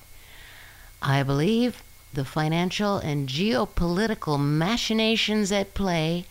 I 1.00 1.22
believe 1.22 1.82
the 2.12 2.26
financial 2.26 2.98
and 2.98 3.26
geopolitical 3.26 4.38
machinations 4.38 5.50
at 5.50 5.72
play 5.72 6.26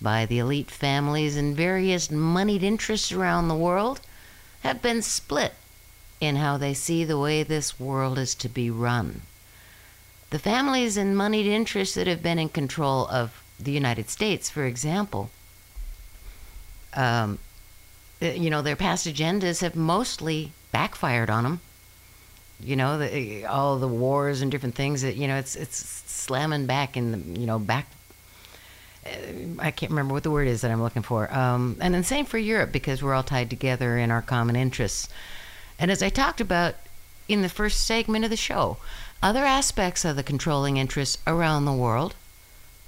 by 0.00 0.26
the 0.26 0.38
elite 0.38 0.70
families 0.70 1.36
and 1.36 1.56
various 1.56 2.08
moneyed 2.08 2.62
interests 2.62 3.10
around 3.10 3.48
the 3.48 3.56
world 3.56 4.00
have 4.60 4.80
been 4.80 5.02
split 5.02 5.54
in 6.20 6.36
how 6.36 6.56
they 6.56 6.72
see 6.72 7.02
the 7.02 7.18
way 7.18 7.42
this 7.42 7.80
world 7.80 8.16
is 8.16 8.32
to 8.36 8.48
be 8.48 8.70
run. 8.70 9.22
The 10.30 10.38
families 10.38 10.96
and 10.96 11.16
moneyed 11.16 11.46
interests 11.46 11.96
that 11.96 12.06
have 12.06 12.22
been 12.22 12.38
in 12.38 12.50
control 12.50 13.08
of 13.08 13.42
the 13.58 13.72
United 13.72 14.08
States, 14.08 14.48
for 14.48 14.66
example, 14.66 15.30
um, 16.94 17.38
uh, 18.20 18.26
you 18.26 18.50
know, 18.50 18.62
their 18.62 18.76
past 18.76 19.06
agendas 19.06 19.60
have 19.60 19.76
mostly 19.76 20.52
backfired 20.72 21.30
on 21.30 21.44
them. 21.44 21.60
You 22.60 22.74
know, 22.74 22.98
the, 22.98 23.44
all 23.44 23.78
the 23.78 23.86
wars 23.86 24.42
and 24.42 24.50
different 24.50 24.74
things 24.74 25.02
that 25.02 25.16
you 25.16 25.28
know, 25.28 25.36
it's 25.36 25.54
it's 25.54 25.78
slamming 25.78 26.66
back 26.66 26.96
in 26.96 27.12
the 27.12 27.40
you 27.40 27.46
know 27.46 27.58
back. 27.58 27.86
uh, 29.06 29.10
I 29.60 29.70
can't 29.70 29.90
remember 29.90 30.12
what 30.12 30.24
the 30.24 30.30
word 30.30 30.48
is 30.48 30.62
that 30.62 30.70
I'm 30.70 30.82
looking 30.82 31.02
for. 31.02 31.32
Um, 31.32 31.76
and 31.80 31.94
then 31.94 32.02
same 32.02 32.24
for 32.24 32.38
Europe 32.38 32.72
because 32.72 33.02
we're 33.02 33.14
all 33.14 33.22
tied 33.22 33.50
together 33.50 33.96
in 33.96 34.10
our 34.10 34.22
common 34.22 34.56
interests. 34.56 35.08
And 35.78 35.90
as 35.90 36.02
I 36.02 36.08
talked 36.08 36.40
about 36.40 36.74
in 37.28 37.42
the 37.42 37.48
first 37.48 37.86
segment 37.86 38.24
of 38.24 38.30
the 38.30 38.36
show, 38.36 38.78
other 39.22 39.44
aspects 39.44 40.04
of 40.04 40.16
the 40.16 40.22
controlling 40.24 40.76
interests 40.76 41.18
around 41.26 41.64
the 41.64 41.72
world 41.72 42.14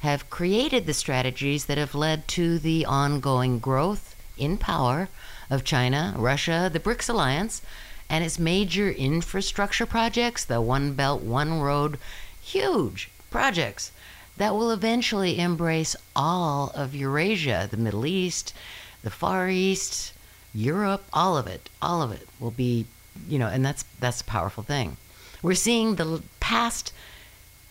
have 0.00 0.30
created 0.30 0.86
the 0.86 0.94
strategies 0.94 1.66
that 1.66 1.78
have 1.78 1.94
led 1.94 2.26
to 2.28 2.58
the 2.58 2.84
ongoing 2.84 3.58
growth 3.58 4.16
in 4.38 4.56
power 4.56 5.08
of 5.50 5.64
China, 5.64 6.14
Russia, 6.16 6.70
the 6.72 6.80
BRICS 6.80 7.10
alliance, 7.10 7.62
and 8.08 8.24
its 8.24 8.38
major 8.38 8.90
infrastructure 8.90 9.86
projects, 9.86 10.44
the 10.44 10.60
One 10.60 10.94
Belt, 10.94 11.22
One 11.22 11.60
Road, 11.60 11.98
huge 12.40 13.10
projects 13.30 13.92
that 14.36 14.54
will 14.54 14.70
eventually 14.70 15.38
embrace 15.38 15.94
all 16.16 16.72
of 16.74 16.94
Eurasia, 16.94 17.68
the 17.70 17.76
Middle 17.76 18.06
East, 18.06 18.54
the 19.02 19.10
Far 19.10 19.48
East, 19.50 20.12
Europe, 20.54 21.04
all 21.12 21.36
of 21.36 21.46
it, 21.46 21.68
all 21.80 22.02
of 22.02 22.10
it 22.10 22.26
will 22.40 22.50
be, 22.50 22.86
you 23.28 23.38
know, 23.38 23.46
and 23.46 23.64
that's 23.64 23.84
that's 24.00 24.22
a 24.22 24.24
powerful 24.24 24.62
thing. 24.62 24.96
We're 25.42 25.54
seeing 25.54 25.94
the 25.94 26.22
past 26.40 26.92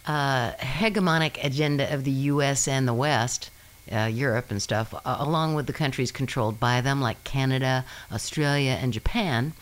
uh, 0.10 0.54
hegemonic 0.54 1.38
agenda 1.44 1.94
of 1.94 2.04
the 2.04 2.26
U.S. 2.34 2.68
and 2.68 2.88
the 2.88 2.96
West, 2.96 3.52
uh, 3.92 4.10
Europe 4.12 4.50
and 4.50 4.60
stuff, 4.60 4.92
uh, 4.92 5.18
along 5.20 5.54
with 5.54 5.68
the 5.68 5.74
countries 5.74 6.12
controlled 6.12 6.60
by 6.60 6.82
them, 6.82 7.00
like 7.00 7.24
Canada, 7.24 7.86
Australia, 8.12 8.72
and 8.82 8.92
Japan, 8.92 9.54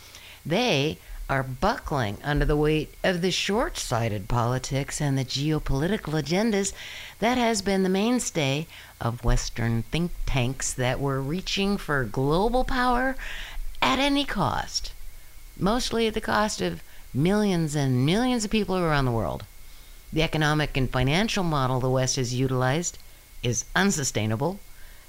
they 0.45 0.99
are 1.29 1.43
buckling 1.43 2.17
under 2.23 2.45
the 2.45 2.55
weight 2.55 2.93
of 3.03 3.19
the 3.19 3.29
short 3.29 3.77
sighted 3.77 4.29
politics 4.29 5.01
and 5.01 5.17
the 5.17 5.25
geopolitical 5.25 6.13
agendas 6.13 6.71
that 7.19 7.37
has 7.37 7.61
been 7.61 7.83
the 7.83 7.89
mainstay 7.89 8.67
of 9.01 9.25
Western 9.25 9.83
think 9.83 10.11
tanks 10.25 10.71
that 10.71 11.01
were 11.01 11.21
reaching 11.21 11.75
for 11.75 12.05
global 12.05 12.63
power 12.63 13.17
at 13.81 13.99
any 13.99 14.23
cost, 14.23 14.93
mostly 15.59 16.07
at 16.07 16.13
the 16.13 16.21
cost 16.21 16.61
of 16.61 16.81
millions 17.13 17.75
and 17.75 18.05
millions 18.05 18.45
of 18.45 18.51
people 18.51 18.77
around 18.77 19.03
the 19.03 19.11
world. 19.11 19.43
The 20.13 20.23
economic 20.23 20.77
and 20.77 20.89
financial 20.89 21.43
model 21.43 21.79
the 21.79 21.89
West 21.89 22.15
has 22.15 22.33
utilized 22.33 22.97
is 23.43 23.65
unsustainable, 23.75 24.59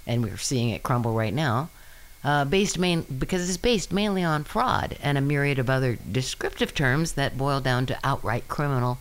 and 0.06 0.22
we're 0.22 0.36
seeing 0.36 0.70
it 0.70 0.82
crumble 0.82 1.14
right 1.14 1.32
now. 1.32 1.70
Uh, 2.24 2.44
based 2.44 2.78
main 2.78 3.02
because 3.02 3.48
it's 3.48 3.56
based 3.56 3.92
mainly 3.92 4.24
on 4.24 4.42
fraud 4.42 4.98
and 5.00 5.16
a 5.16 5.20
myriad 5.20 5.58
of 5.58 5.70
other 5.70 5.96
descriptive 6.10 6.74
terms 6.74 7.12
that 7.12 7.38
boil 7.38 7.60
down 7.60 7.86
to 7.86 7.98
outright 8.02 8.48
criminal, 8.48 8.98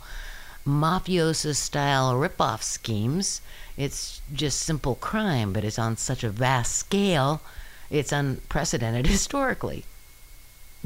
mafioso 0.68 1.56
style 1.56 2.13
ripoff 2.13 2.62
schemes. 2.62 3.42
It's 3.75 4.22
just 4.32 4.62
simple 4.62 4.96
crime, 4.96 5.51
but 5.51 5.63
it's 5.63 5.80
on 5.80 5.98
such 5.98 6.24
a 6.24 6.30
vast 6.30 6.75
scale, 6.75 7.42
it's 7.89 8.12
unprecedented 8.12 9.08
historically. 9.16 9.86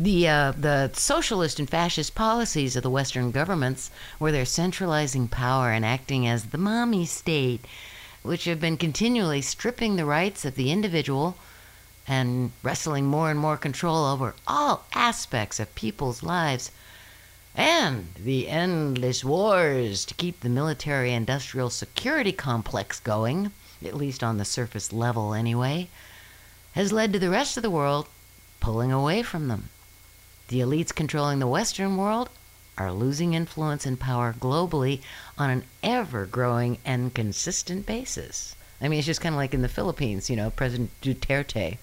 The, 0.04 0.28
uh, 0.28 0.54
the 0.58 0.90
socialist 0.94 1.60
and 1.60 1.70
fascist 1.70 2.16
policies 2.16 2.76
of 2.76 2.82
the 2.82 2.90
Western 2.90 3.30
governments, 3.30 3.92
where 4.18 4.32
they're 4.32 4.46
centralizing 4.46 5.28
power 5.28 5.70
and 5.70 5.86
acting 5.86 6.26
as 6.26 6.46
the 6.46 6.58
mommy 6.58 7.06
state, 7.06 7.66
which 8.24 8.46
have 8.46 8.60
been 8.60 8.78
continually 8.78 9.44
stripping 9.44 9.98
the 9.98 10.06
rights 10.06 10.44
of 10.44 10.56
the 10.56 10.72
individual 10.72 11.38
and 12.08 12.52
wrestling 12.64 13.06
more 13.06 13.30
and 13.30 13.40
more 13.40 13.58
control 13.58 14.06
over 14.06 14.34
all 14.48 14.88
aspects 14.96 15.60
of 15.60 15.76
people's 15.76 16.24
lives, 16.24 16.72
and 17.56 18.08
the 18.16 18.50
endless 18.50 19.24
wars 19.24 20.04
to 20.06 20.16
keep 20.16 20.40
the 20.40 20.50
military 20.50 21.14
industrial 21.14 21.70
security 21.70 22.32
complex 22.32 23.00
going, 23.00 23.52
at 23.86 23.96
least 23.96 24.24
on 24.24 24.38
the 24.38 24.46
surface 24.46 24.92
level 24.92 25.36
anyway, 25.36 25.88
has 26.72 26.92
led 26.92 27.14
to 27.14 27.20
the 27.20 27.30
rest 27.30 27.56
of 27.56 27.62
the 27.62 27.70
world 27.70 28.08
pulling 28.60 28.92
away 28.92 29.22
from 29.22 29.48
them. 29.48 29.70
The 30.52 30.60
elites 30.60 30.94
controlling 30.94 31.40
the 31.40 31.48
Western 31.48 31.96
world 31.96 32.28
are 32.78 32.92
losing 32.92 33.34
influence 33.34 33.86
and 33.86 33.98
power 33.98 34.36
globally 34.38 35.00
on 35.38 35.50
an 35.50 35.64
ever 35.82 36.26
growing 36.26 36.78
and 36.84 37.14
consistent 37.14 37.86
basis. 37.86 38.54
I 38.82 38.90
mean, 38.90 39.00
it's 39.00 39.06
just 39.06 39.22
kind 39.22 39.34
of 39.34 39.38
like 39.38 39.54
in 39.54 39.62
the 39.62 39.70
Philippines, 39.70 40.30
you 40.30 40.36
know, 40.36 40.50
President 40.50 40.92
Duterte. 41.02 41.78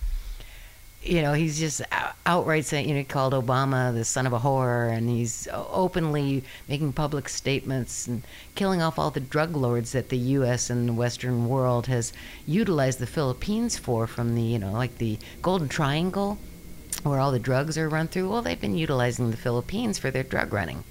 you 1.03 1.23
know, 1.23 1.33
he's 1.33 1.59
just 1.59 1.81
outright 2.27 2.67
saying, 2.67 2.87
you 2.89 2.95
know, 2.95 3.01
he 3.01 3.05
called 3.05 3.33
Obama 3.33 3.91
the 3.95 4.05
son 4.05 4.27
of 4.27 4.35
a 4.35 4.41
whore, 4.41 4.93
and 4.93 5.09
he's 5.09 5.49
openly 5.51 6.45
making 6.69 6.93
public 6.93 7.31
statements 7.31 8.07
and 8.07 8.23
killing 8.55 8.83
off 8.83 8.99
all 8.99 9.11
the 9.11 9.19
drug 9.19 9.57
lords 9.57 9.93
that 9.93 10.11
the 10.11 10.19
U.S. 10.19 10.69
and 10.69 10.91
the 10.91 10.93
Western 10.93 11.49
world 11.49 11.87
has 11.87 12.13
utilized 12.47 12.99
the 12.99 13.07
Philippines 13.07 13.79
for, 13.79 14.07
from 14.07 14.35
the, 14.35 14.43
you 14.43 14.59
know, 14.59 14.73
like 14.73 14.99
the 14.99 15.19
Golden 15.41 15.69
Triangle, 15.69 16.37
where 17.03 17.21
all 17.21 17.33
the 17.33 17.39
drugs 17.39 17.79
are 17.79 17.89
run 17.89 18.09
through. 18.09 18.29
Well, 18.29 18.43
they've 18.43 18.61
been 18.61 18.77
utilizing 18.77 19.31
the 19.31 19.37
Philippines 19.37 19.99
for 19.99 20.11
their 20.11 20.23
drug 20.23 20.53
running. 20.53 20.85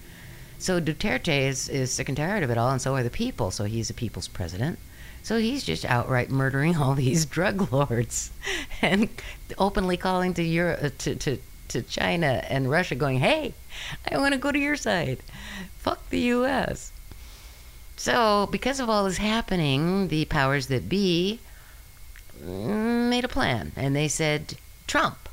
So 0.60 0.82
Duterte 0.82 1.48
is, 1.48 1.70
is 1.70 1.92
sick 1.92 2.10
and 2.10 2.18
tired 2.18 2.44
of 2.44 2.50
it 2.50 2.58
all, 2.58 2.72
and 2.72 2.82
so 2.82 2.96
are 2.96 3.04
the 3.04 3.10
people. 3.10 3.52
So 3.52 3.66
he's 3.66 3.90
a 3.90 3.94
people's 3.94 4.28
president. 4.28 4.80
So 5.22 5.38
he's 5.38 5.64
just 5.64 5.86
outright 5.86 6.30
murdering 6.30 6.78
all 6.78 6.96
these 6.96 7.26
drug 7.38 7.72
lords 7.72 8.32
and 8.82 9.10
openly 9.58 9.98
calling 9.98 10.34
to 10.36 10.44
Europe, 10.44 10.80
uh, 10.84 10.90
to, 11.00 11.16
to, 11.16 11.38
to 11.70 11.82
China 11.82 12.44
and 12.50 12.72
Russia, 12.72 12.96
going, 12.96 13.20
hey, 13.20 13.54
I 14.10 14.18
want 14.18 14.34
to 14.34 14.40
go 14.40 14.52
to 14.52 14.60
your 14.60 14.78
side. 14.78 15.20
Fuck 15.78 16.10
the 16.10 16.20
U.S. 16.20 16.92
So, 17.98 18.48
because 18.52 18.80
of 18.80 18.90
all 18.90 19.06
this 19.06 19.18
happening, 19.18 20.08
the 20.08 20.26
powers 20.26 20.68
that 20.68 20.88
be 20.88 21.40
mm, 22.42 23.10
made 23.10 23.26
a 23.26 23.28
plan. 23.28 23.74
And 23.76 23.96
they 23.96 24.08
said, 24.08 24.56
Trump 24.88 25.27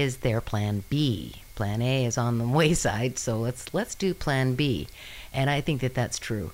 is 0.00 0.18
their 0.18 0.40
plan 0.40 0.84
B. 0.88 1.42
Plan 1.54 1.80
A 1.82 2.04
is 2.04 2.18
on 2.18 2.38
the 2.38 2.48
wayside, 2.60 3.18
so 3.18 3.38
let's 3.38 3.72
let's 3.74 3.94
do 3.94 4.14
plan 4.14 4.54
B. 4.54 4.88
And 5.32 5.50
I 5.50 5.60
think 5.60 5.80
that 5.80 5.94
that's 5.94 6.18
true. 6.18 6.52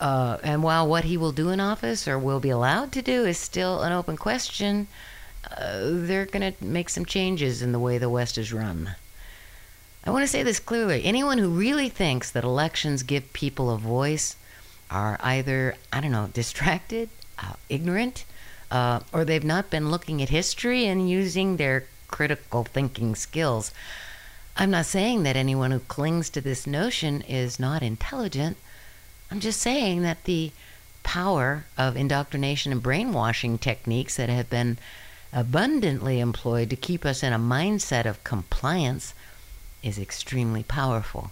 Uh, 0.00 0.38
and 0.42 0.64
while 0.64 0.86
what 0.86 1.04
he 1.04 1.16
will 1.16 1.30
do 1.30 1.50
in 1.50 1.60
office 1.60 2.08
or 2.08 2.18
will 2.18 2.40
be 2.40 2.50
allowed 2.50 2.90
to 2.90 3.02
do 3.02 3.24
is 3.24 3.38
still 3.38 3.82
an 3.82 3.92
open 3.92 4.16
question, 4.16 4.88
uh, 5.48 5.78
they're 5.82 6.26
going 6.26 6.52
to 6.52 6.64
make 6.64 6.88
some 6.88 7.04
changes 7.04 7.62
in 7.62 7.70
the 7.70 7.78
way 7.78 7.98
the 7.98 8.10
West 8.10 8.36
is 8.36 8.52
run. 8.52 8.96
I 10.04 10.10
want 10.10 10.24
to 10.24 10.28
say 10.28 10.42
this 10.42 10.58
clearly. 10.58 11.04
Anyone 11.04 11.38
who 11.38 11.48
really 11.48 11.88
thinks 11.88 12.32
that 12.32 12.42
elections 12.42 13.04
give 13.04 13.32
people 13.32 13.70
a 13.70 13.78
voice 13.78 14.34
are 14.90 15.18
either, 15.20 15.76
I 15.92 16.00
don't 16.00 16.10
know, 16.10 16.28
distracted, 16.32 17.08
uh, 17.38 17.54
ignorant, 17.68 18.24
uh, 18.72 19.00
or 19.12 19.24
they've 19.24 19.44
not 19.44 19.70
been 19.70 19.90
looking 19.90 20.20
at 20.20 20.30
history 20.30 20.86
and 20.86 21.08
using 21.08 21.56
their 21.56 21.84
critical 22.12 22.62
thinking 22.62 23.16
skills. 23.16 23.72
I'm 24.56 24.70
not 24.70 24.86
saying 24.86 25.24
that 25.24 25.34
anyone 25.34 25.72
who 25.72 25.80
clings 25.80 26.30
to 26.30 26.40
this 26.40 26.64
notion 26.64 27.22
is 27.22 27.58
not 27.58 27.82
intelligent. 27.82 28.56
I'm 29.30 29.40
just 29.40 29.60
saying 29.60 30.02
that 30.02 30.22
the 30.24 30.52
power 31.02 31.64
of 31.76 31.96
indoctrination 31.96 32.70
and 32.70 32.82
brainwashing 32.82 33.58
techniques 33.58 34.16
that 34.16 34.28
have 34.28 34.48
been 34.48 34.78
abundantly 35.32 36.20
employed 36.20 36.70
to 36.70 36.76
keep 36.76 37.04
us 37.04 37.22
in 37.22 37.32
a 37.32 37.38
mindset 37.38 38.04
of 38.04 38.22
compliance 38.22 39.14
is 39.82 39.98
extremely 39.98 40.62
powerful. 40.62 41.30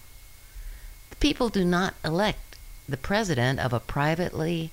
The 1.10 1.16
people 1.16 1.50
do 1.50 1.64
not 1.64 1.94
elect 2.04 2.56
the 2.88 2.96
president 2.96 3.60
of 3.60 3.72
a 3.72 3.80
privately, 3.80 4.70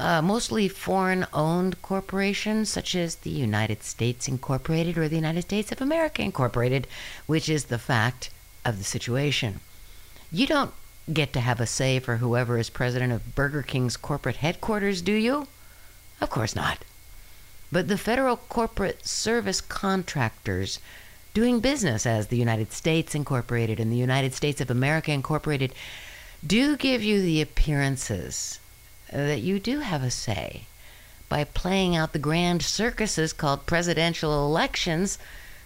uh, 0.00 0.22
mostly 0.22 0.66
foreign 0.66 1.26
owned 1.34 1.80
corporations 1.82 2.70
such 2.70 2.94
as 2.94 3.16
the 3.16 3.30
United 3.30 3.82
States 3.82 4.26
Incorporated 4.26 4.96
or 4.96 5.08
the 5.08 5.16
United 5.16 5.42
States 5.42 5.70
of 5.70 5.80
America 5.82 6.22
Incorporated, 6.22 6.86
which 7.26 7.48
is 7.48 7.64
the 7.64 7.78
fact 7.78 8.30
of 8.64 8.78
the 8.78 8.84
situation. 8.84 9.60
You 10.32 10.46
don't 10.46 10.72
get 11.12 11.32
to 11.34 11.40
have 11.40 11.60
a 11.60 11.66
say 11.66 11.98
for 11.98 12.16
whoever 12.16 12.56
is 12.56 12.70
president 12.70 13.12
of 13.12 13.34
Burger 13.34 13.62
King's 13.62 13.98
corporate 13.98 14.36
headquarters, 14.36 15.02
do 15.02 15.12
you? 15.12 15.48
Of 16.20 16.30
course 16.30 16.56
not. 16.56 16.78
But 17.70 17.88
the 17.88 17.98
federal 17.98 18.36
corporate 18.36 19.06
service 19.06 19.60
contractors 19.60 20.78
doing 21.34 21.60
business 21.60 22.06
as 22.06 22.28
the 22.28 22.38
United 22.38 22.72
States 22.72 23.14
Incorporated 23.14 23.78
and 23.78 23.92
the 23.92 23.96
United 23.96 24.32
States 24.32 24.60
of 24.60 24.70
America 24.70 25.12
Incorporated 25.12 25.74
do 26.44 26.76
give 26.76 27.02
you 27.02 27.20
the 27.20 27.42
appearances 27.42 28.60
that 29.12 29.40
you 29.40 29.58
do 29.58 29.80
have 29.80 30.02
a 30.02 30.10
say 30.10 30.66
by 31.28 31.44
playing 31.44 31.96
out 31.96 32.12
the 32.12 32.18
grand 32.18 32.62
circuses 32.62 33.32
called 33.32 33.66
presidential 33.66 34.46
elections 34.46 35.18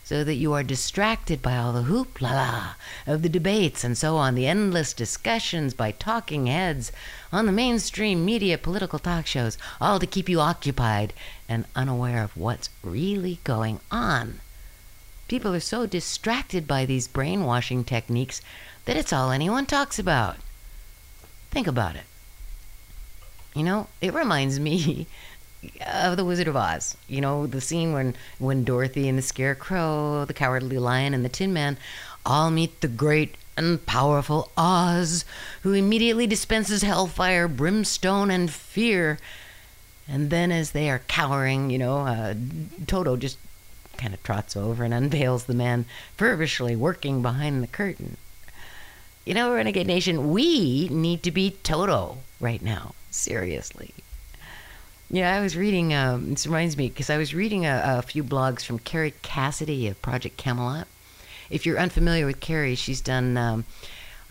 so 0.04 0.22
that 0.22 0.34
you 0.34 0.52
are 0.52 0.62
distracted 0.62 1.40
by 1.40 1.56
all 1.56 1.72
the 1.72 1.84
hoopla 1.84 2.74
of 3.06 3.22
the 3.22 3.28
debates 3.28 3.82
and 3.82 3.96
so 3.96 4.16
on, 4.18 4.34
the 4.34 4.46
endless 4.46 4.92
discussions 4.92 5.72
by 5.72 5.90
talking 5.90 6.46
heads 6.46 6.92
on 7.32 7.46
the 7.46 7.52
mainstream 7.52 8.22
media 8.22 8.58
political 8.58 8.98
talk 8.98 9.26
shows, 9.26 9.56
all 9.80 9.98
to 9.98 10.06
keep 10.06 10.28
you 10.28 10.40
occupied 10.40 11.14
and 11.48 11.64
unaware 11.74 12.22
of 12.22 12.36
what's 12.36 12.68
really 12.82 13.38
going 13.44 13.80
on. 13.90 14.40
People 15.26 15.54
are 15.54 15.60
so 15.60 15.86
distracted 15.86 16.66
by 16.66 16.84
these 16.84 17.08
brainwashing 17.08 17.82
techniques 17.84 18.42
that 18.84 18.98
it's 18.98 19.12
all 19.12 19.30
anyone 19.30 19.64
talks 19.64 19.98
about. 19.98 20.36
Think 21.50 21.66
about 21.66 21.96
it. 21.96 22.04
You 23.54 23.62
know, 23.62 23.86
it 24.00 24.12
reminds 24.12 24.58
me 24.60 25.06
of 25.86 26.16
the 26.16 26.24
Wizard 26.24 26.48
of 26.48 26.56
Oz. 26.56 26.96
You 27.08 27.20
know, 27.20 27.46
the 27.46 27.60
scene 27.60 27.92
when 27.92 28.14
when 28.38 28.64
Dorothy 28.64 29.08
and 29.08 29.16
the 29.16 29.22
Scarecrow, 29.22 30.24
the 30.24 30.34
Cowardly 30.34 30.78
Lion, 30.78 31.14
and 31.14 31.24
the 31.24 31.28
Tin 31.28 31.52
Man 31.52 31.76
all 32.26 32.50
meet 32.50 32.80
the 32.80 32.88
great 32.88 33.36
and 33.56 33.84
powerful 33.86 34.50
Oz, 34.56 35.24
who 35.62 35.72
immediately 35.72 36.26
dispenses 36.26 36.82
hellfire, 36.82 37.46
brimstone, 37.46 38.30
and 38.30 38.50
fear. 38.50 39.18
And 40.08 40.30
then, 40.30 40.50
as 40.52 40.72
they 40.72 40.90
are 40.90 41.00
cowering, 41.06 41.70
you 41.70 41.78
know, 41.78 42.00
uh, 42.00 42.34
Toto 42.86 43.16
just 43.16 43.38
kind 43.96 44.12
of 44.12 44.22
trots 44.22 44.56
over 44.56 44.82
and 44.84 44.92
unveils 44.92 45.44
the 45.44 45.54
man 45.54 45.84
feverishly 46.16 46.74
working 46.74 47.22
behind 47.22 47.62
the 47.62 47.68
curtain. 47.68 48.16
You 49.24 49.34
know, 49.34 49.54
Renegade 49.54 49.86
Nation, 49.86 50.32
we 50.32 50.88
need 50.88 51.22
to 51.22 51.30
be 51.30 51.56
Toto 51.62 52.18
right 52.40 52.60
now. 52.60 52.94
Seriously. 53.14 53.94
Yeah, 55.08 55.34
I 55.34 55.40
was 55.40 55.56
reading. 55.56 55.94
Um, 55.94 56.30
this 56.30 56.46
reminds 56.46 56.76
me 56.76 56.88
because 56.88 57.08
I 57.08 57.16
was 57.16 57.32
reading 57.32 57.64
a, 57.64 57.98
a, 57.98 58.02
few 58.02 58.24
blogs 58.24 58.64
from 58.64 58.80
Kerry 58.80 59.14
Cassidy 59.22 59.86
of 59.86 60.02
Project 60.02 60.36
Camelot. 60.36 60.88
If 61.48 61.64
you're 61.64 61.78
unfamiliar 61.78 62.26
with 62.26 62.40
Kerry, 62.40 62.74
she's 62.74 63.00
done 63.00 63.36
um, 63.36 63.64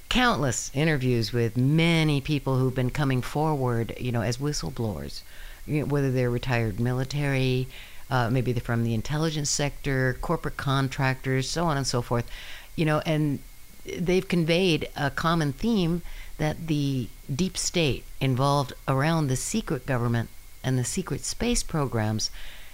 countless 0.10 0.70
interviews 0.76 1.32
with 1.32 1.56
many 1.56 2.20
people 2.20 2.58
who've 2.58 2.76
been 2.76 2.90
coming 2.90 3.22
forward, 3.22 3.96
you 3.98 4.12
know, 4.12 4.22
as 4.22 4.38
whistleblowers, 4.38 5.22
you 5.66 5.80
know, 5.80 5.86
whether 5.86 6.12
they're 6.12 6.30
retired 6.30 6.78
military, 6.80 7.68
uh, 8.12 8.30
maybe 8.30 8.52
they're 8.52 8.62
from 8.62 8.84
the 8.84 8.94
intelligence 8.94 9.50
sector, 9.50 10.18
corporate 10.20 10.58
contractors, 10.58 11.50
so 11.50 11.64
on 11.66 11.78
and 11.78 11.88
so 11.88 12.02
forth. 12.02 12.30
You 12.76 12.84
know, 12.84 13.02
and 13.06 13.40
they've 13.86 14.28
conveyed 14.28 14.90
a 14.98 15.10
common 15.10 15.54
theme 15.54 16.02
that 16.38 16.68
the 16.68 17.08
deep 17.34 17.58
state 17.58 18.04
involved 18.20 18.74
around 18.88 19.28
the 19.28 19.36
secret 19.36 19.86
government 19.86 20.30
and 20.64 20.78
the 20.78 20.84
secret 20.84 21.24
space 21.24 21.64
programs 21.64 22.32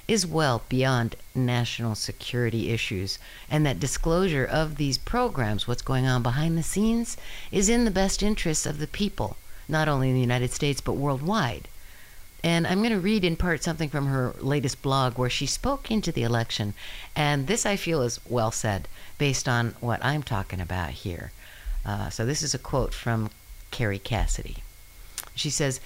is 0.08 0.26
well 0.26 0.64
beyond 0.70 1.16
national 1.36 1.94
security 1.94 2.72
issues, 2.72 3.20
and 3.50 3.64
that 3.66 3.80
disclosure 3.80 4.46
of 4.46 4.78
these 4.78 4.98
programs, 4.98 5.68
what's 5.68 5.84
going 5.84 6.08
on 6.08 6.24
behind 6.24 6.58
the 6.58 6.64
scenes, 6.64 7.16
is 7.52 7.70
in 7.70 7.86
the 7.86 7.92
best 7.92 8.24
interests 8.24 8.66
of 8.66 8.80
the 8.80 8.88
people, 8.88 9.38
not 9.68 9.88
only 9.88 10.10
in 10.10 10.16
the 10.16 10.22
United 10.22 10.52
States 10.52 10.82
but 10.82 10.94
worldwide. 10.94 11.68
And 12.44 12.66
I'm 12.66 12.80
going 12.80 12.92
to 12.92 13.00
read 13.00 13.24
in 13.24 13.36
part 13.36 13.64
something 13.64 13.90
from 13.90 14.08
her 14.08 14.34
latest 14.40 14.82
blog 14.82 15.18
where 15.18 15.30
she 15.30 15.46
spoke 15.46 15.92
into 15.92 16.12
the 16.12 16.24
election. 16.24 16.74
And 17.16 17.48
this 17.48 17.66
I 17.66 17.76
feel 17.76 18.02
is 18.02 18.20
well 18.28 18.52
said 18.52 18.88
based 19.18 19.48
on 19.48 19.76
what 19.80 20.04
I'm 20.04 20.24
talking 20.24 20.62
about 20.62 20.92
here. 20.92 21.32
Uh, 21.86 22.10
so 22.10 22.26
this 22.26 22.42
is 22.42 22.54
a 22.54 22.60
quote 22.60 22.94
from 22.94 23.30
Kerry 23.72 24.00
Cassidy. 24.00 24.58
She 25.36 25.50
says, 25.50 25.80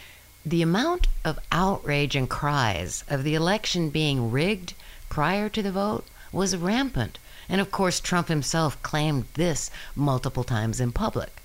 the 0.46 0.62
amount 0.62 1.08
of 1.24 1.40
outrage 1.52 2.18
and 2.18 2.30
cries 2.30 3.06
of 3.08 3.24
the 3.24 3.34
election 3.34 3.90
being 3.90 4.30
rigged 4.30 4.74
prior 5.08 5.48
to 5.48 5.62
the 5.62 5.72
vote 5.72 6.06
was 6.34 6.58
rampant. 6.58 7.18
And 7.48 7.62
of 7.62 7.72
course, 7.72 8.00
Trump 8.00 8.28
himself 8.28 8.82
claimed 8.84 9.26
this 9.36 9.72
multiple 9.96 10.44
times 10.44 10.82
in 10.82 10.92
public. 10.92 11.42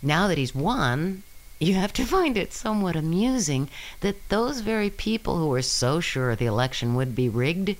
Now 0.00 0.28
that 0.28 0.38
he's 0.38 0.54
won, 0.54 1.24
you 1.58 1.74
have 1.74 1.92
to 1.94 2.04
find 2.16 2.36
it 2.36 2.52
somewhat 2.52 2.94
amusing 2.94 3.68
that 4.00 4.28
those 4.28 4.60
very 4.60 4.90
people 4.90 5.38
who 5.38 5.48
were 5.48 5.62
so 5.62 5.98
sure 5.98 6.36
the 6.36 6.46
election 6.46 6.94
would 6.94 7.14
be 7.16 7.28
rigged, 7.28 7.76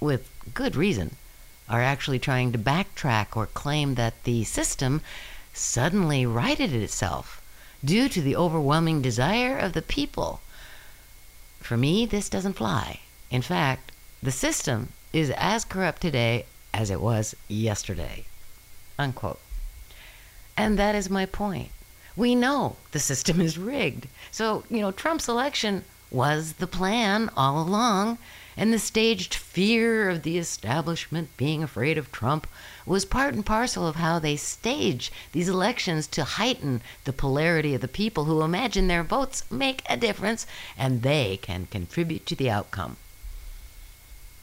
with 0.00 0.28
good 0.54 0.74
reason, 0.74 1.16
are 1.68 1.82
actually 1.82 2.18
trying 2.18 2.50
to 2.52 2.58
backtrack 2.58 3.36
or 3.36 3.46
claim 3.46 3.94
that 3.94 4.24
the 4.24 4.42
system 4.44 5.02
suddenly 5.58 6.24
righted 6.24 6.72
itself 6.72 7.42
due 7.84 8.08
to 8.08 8.20
the 8.20 8.36
overwhelming 8.36 9.02
desire 9.02 9.56
of 9.56 9.72
the 9.72 9.82
people. 9.82 10.40
For 11.60 11.76
me, 11.76 12.06
this 12.06 12.28
doesn't 12.28 12.54
fly. 12.54 13.00
In 13.30 13.42
fact, 13.42 13.92
the 14.22 14.32
system 14.32 14.88
is 15.12 15.30
as 15.30 15.64
corrupt 15.64 16.02
today 16.02 16.46
as 16.72 16.90
it 16.90 17.00
was 17.00 17.34
yesterday. 17.48 18.24
Unquote. 18.98 19.40
And 20.56 20.78
that 20.78 20.94
is 20.94 21.08
my 21.08 21.26
point. 21.26 21.70
We 22.16 22.34
know 22.34 22.76
the 22.90 22.98
system 22.98 23.40
is 23.40 23.58
rigged. 23.58 24.08
So, 24.30 24.64
you 24.68 24.80
know, 24.80 24.90
Trump's 24.90 25.28
election 25.28 25.84
was 26.10 26.54
the 26.54 26.66
plan 26.66 27.30
all 27.36 27.62
along. 27.62 28.18
And 28.58 28.72
the 28.72 28.78
staged 28.78 29.34
fear 29.34 30.10
of 30.10 30.24
the 30.24 30.36
establishment 30.36 31.28
being 31.36 31.62
afraid 31.62 31.96
of 31.96 32.10
Trump 32.10 32.44
was 32.84 33.04
part 33.04 33.32
and 33.32 33.46
parcel 33.46 33.86
of 33.86 33.94
how 33.94 34.18
they 34.18 34.34
stage 34.34 35.12
these 35.30 35.48
elections 35.48 36.08
to 36.08 36.24
heighten 36.24 36.80
the 37.04 37.12
polarity 37.12 37.72
of 37.76 37.80
the 37.80 37.86
people 37.86 38.24
who 38.24 38.42
imagine 38.42 38.88
their 38.88 39.04
votes 39.04 39.48
make 39.48 39.84
a 39.88 39.96
difference 39.96 40.44
and 40.76 41.02
they 41.02 41.38
can 41.40 41.66
contribute 41.66 42.26
to 42.26 42.34
the 42.34 42.50
outcome. 42.50 42.96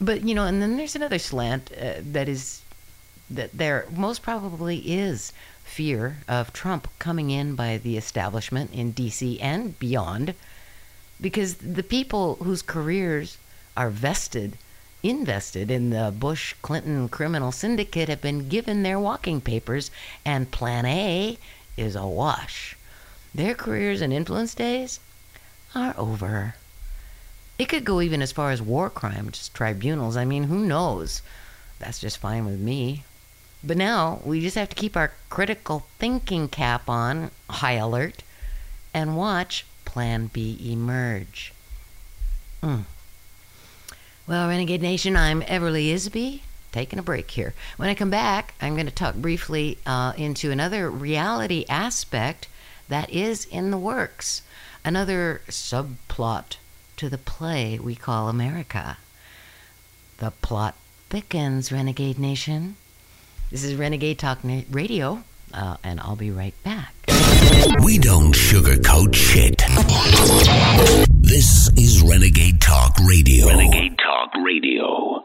But, 0.00 0.22
you 0.22 0.34
know, 0.34 0.46
and 0.46 0.62
then 0.62 0.78
there's 0.78 0.96
another 0.96 1.18
slant 1.18 1.70
uh, 1.72 1.94
that 2.00 2.26
is 2.26 2.62
that 3.28 3.52
there 3.52 3.86
most 3.94 4.22
probably 4.22 4.78
is 4.78 5.34
fear 5.62 6.18
of 6.26 6.54
Trump 6.54 6.88
coming 6.98 7.30
in 7.30 7.54
by 7.54 7.76
the 7.76 7.98
establishment 7.98 8.72
in 8.72 8.94
DC 8.94 9.38
and 9.42 9.78
beyond 9.78 10.34
because 11.20 11.56
the 11.56 11.82
people 11.82 12.36
whose 12.36 12.62
careers 12.62 13.36
are 13.76 13.90
vested 13.90 14.58
invested 15.02 15.70
in 15.70 15.90
the 15.90 16.12
Bush 16.16 16.54
Clinton 16.62 17.08
criminal 17.08 17.52
syndicate 17.52 18.08
have 18.08 18.20
been 18.20 18.48
given 18.48 18.82
their 18.82 18.98
walking 18.98 19.40
papers 19.40 19.90
and 20.24 20.50
plan 20.50 20.84
A 20.86 21.38
is 21.76 21.94
a 21.94 22.06
wash. 22.06 22.76
Their 23.34 23.54
careers 23.54 24.00
and 24.00 24.12
influence 24.12 24.54
days 24.54 24.98
are 25.74 25.94
over. 25.96 26.56
It 27.58 27.68
could 27.68 27.84
go 27.84 28.00
even 28.00 28.22
as 28.22 28.32
far 28.32 28.50
as 28.50 28.60
war 28.60 28.90
crimes 28.90 29.50
tribunals. 29.54 30.16
I 30.16 30.24
mean, 30.24 30.44
who 30.44 30.66
knows? 30.66 31.22
That's 31.78 32.00
just 32.00 32.18
fine 32.18 32.44
with 32.44 32.58
me. 32.58 33.04
But 33.62 33.76
now 33.76 34.20
we 34.24 34.40
just 34.40 34.56
have 34.56 34.70
to 34.70 34.76
keep 34.76 34.96
our 34.96 35.12
critical 35.30 35.86
thinking 35.98 36.48
cap 36.48 36.88
on, 36.88 37.30
high 37.48 37.72
alert, 37.72 38.22
and 38.92 39.16
watch 39.16 39.64
Plan 39.84 40.28
B 40.32 40.58
emerge. 40.62 41.52
Mm. 42.62 42.84
Well, 44.28 44.48
Renegade 44.48 44.82
Nation, 44.82 45.16
I'm 45.16 45.40
Everly 45.42 45.92
Isby, 45.92 46.40
taking 46.72 46.98
a 46.98 47.02
break 47.02 47.30
here. 47.30 47.54
When 47.76 47.88
I 47.88 47.94
come 47.94 48.10
back, 48.10 48.54
I'm 48.60 48.74
going 48.74 48.86
to 48.86 48.92
talk 48.92 49.14
briefly 49.14 49.78
uh, 49.86 50.14
into 50.16 50.50
another 50.50 50.90
reality 50.90 51.64
aspect 51.68 52.48
that 52.88 53.08
is 53.10 53.44
in 53.44 53.70
the 53.70 53.78
works, 53.78 54.42
another 54.84 55.42
subplot 55.48 56.56
to 56.96 57.08
the 57.08 57.18
play 57.18 57.78
we 57.78 57.94
call 57.94 58.28
America. 58.28 58.98
The 60.18 60.32
plot 60.42 60.74
thickens, 61.08 61.70
Renegade 61.70 62.18
Nation. 62.18 62.74
This 63.52 63.62
is 63.62 63.76
Renegade 63.76 64.18
Talk 64.18 64.40
Radio, 64.42 65.22
uh, 65.54 65.76
and 65.84 66.00
I'll 66.00 66.16
be 66.16 66.32
right 66.32 66.54
back. 66.64 66.92
We 67.84 67.98
don't 67.98 68.34
sugarcoat 68.34 69.14
shit. 69.14 69.62
This 71.28 71.68
is 71.76 72.02
Renegade 72.02 72.60
Talk 72.60 72.96
Radio. 73.00 73.48
Renegade 73.48 73.98
Talk 73.98 74.32
Radio. 74.44 75.24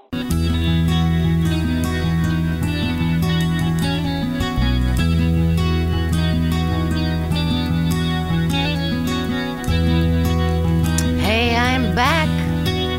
Hey, 11.20 11.56
I'm 11.56 11.94
back. 11.94 12.28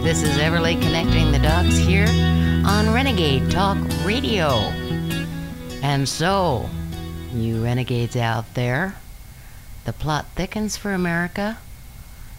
This 0.04 0.22
is 0.22 0.36
Everly 0.36 0.80
connecting 0.80 1.32
the 1.32 1.40
dots 1.40 1.76
here 1.76 2.06
on 2.64 2.94
Renegade 2.94 3.50
Talk 3.50 3.78
Radio. 4.04 4.46
And 5.82 6.08
so, 6.08 6.70
you 7.34 7.64
renegades 7.64 8.14
out 8.14 8.54
there, 8.54 8.94
the 9.86 9.92
plot 9.92 10.26
thickens 10.36 10.76
for 10.76 10.94
America. 10.94 11.58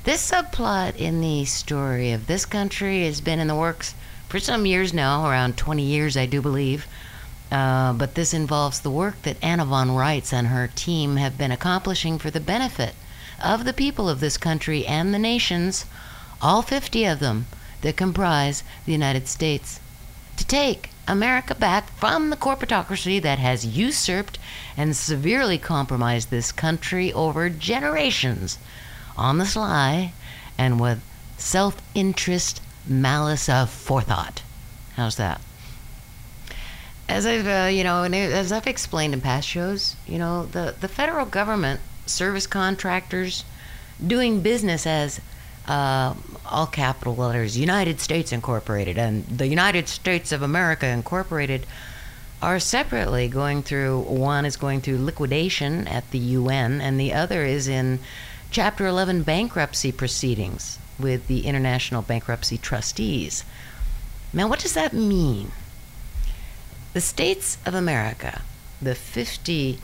This 0.06 0.32
subplot 0.32 0.98
in 0.98 1.22
the 1.22 1.46
story 1.46 2.12
of 2.12 2.28
this 2.28 2.46
country 2.46 3.06
has 3.06 3.22
been 3.22 3.40
in 3.40 3.48
the 3.48 3.56
works 3.56 3.96
for 4.28 4.38
some 4.38 4.66
years 4.66 4.94
now, 4.94 5.30
around 5.30 5.56
20 5.56 5.82
years, 5.82 6.18
I 6.18 6.26
do 6.26 6.42
believe. 6.42 6.88
Uh, 7.50 7.94
but 7.94 8.16
this 8.16 8.34
involves 8.34 8.82
the 8.82 8.92
work 8.92 9.22
that 9.22 9.42
Anna 9.42 9.64
von 9.64 9.92
Reitz 9.92 10.34
and 10.34 10.48
her 10.48 10.70
team 10.76 11.16
have 11.16 11.38
been 11.38 11.54
accomplishing 11.54 12.20
for 12.20 12.30
the 12.30 12.42
benefit 12.42 12.96
of 13.42 13.64
the 13.64 13.72
people 13.72 14.10
of 14.10 14.20
this 14.20 14.36
country 14.36 14.86
and 14.86 15.14
the 15.14 15.20
nations, 15.20 15.86
all 16.42 16.62
50 16.62 17.06
of 17.06 17.20
them 17.20 17.46
that 17.80 17.96
comprise 17.96 18.62
the 18.86 18.92
United 18.92 19.30
States, 19.30 19.80
to 20.36 20.46
take 20.46 20.90
America 21.08 21.56
back 21.56 21.90
from 21.98 22.30
the 22.30 22.36
corporatocracy 22.36 23.22
that 23.22 23.40
has 23.40 23.66
usurped 23.66 24.38
and 24.76 24.98
severely 24.98 25.58
compromised 25.58 26.30
this 26.30 26.52
country 26.52 27.14
over 27.14 27.50
generations 27.50 28.58
on 29.18 29.38
the 29.38 29.46
sly 29.46 30.14
and 30.58 30.80
with 30.80 31.02
self 31.38 31.82
interest, 31.94 32.62
malice 32.88 33.50
of 33.50 33.70
forethought. 33.70 34.42
How's 34.96 35.16
that? 35.18 35.42
As 37.10 37.26
I've, 37.26 37.48
uh, 37.48 37.68
you 37.68 37.84
know, 37.84 38.04
and 38.04 38.16
as 38.16 38.52
I've 38.52 38.68
explained 38.68 39.14
in 39.14 39.22
past 39.22 39.48
shows, 39.48 39.96
you 40.08 40.18
know, 40.18 40.46
the, 40.46 40.76
the 40.80 40.88
federal 40.88 41.26
government, 41.26 41.82
service 42.06 42.48
contractors, 42.48 43.44
doing 44.06 44.42
business 44.42 44.88
as 44.88 45.20
uh, 45.68 46.14
all 46.46 46.68
capital 46.68 47.16
letters, 47.16 47.58
United 47.58 48.00
States 48.00 48.32
Incorporated 48.32 48.98
and 48.98 49.26
the 49.26 49.48
United 49.48 49.88
States 49.88 50.32
of 50.32 50.42
America 50.42 50.88
Incorporated 50.88 51.66
are 52.42 52.60
separately 52.60 53.30
going 53.30 53.64
through 53.64 54.02
one 54.02 54.46
is 54.46 54.58
going 54.58 54.82
through 54.82 54.98
liquidation 54.98 55.88
at 55.88 56.10
the 56.12 56.20
UN 56.20 56.82
and 56.82 57.00
the 57.00 57.14
other 57.14 57.46
is 57.46 57.70
in 57.70 58.00
chapter 58.54 58.86
11 58.86 59.24
bankruptcy 59.24 59.92
proceedings 59.92 60.78
with 61.00 61.26
the 61.26 61.48
international 61.48 62.04
bankruptcy 62.04 62.56
trustees. 62.56 63.44
Now 64.32 64.48
what 64.48 64.60
does 64.60 64.76
that 64.76 64.94
mean? 64.94 65.52
The 66.94 67.02
states 67.02 67.58
of 67.66 67.74
America, 67.74 68.44
the 68.80 68.94
50 68.94 69.80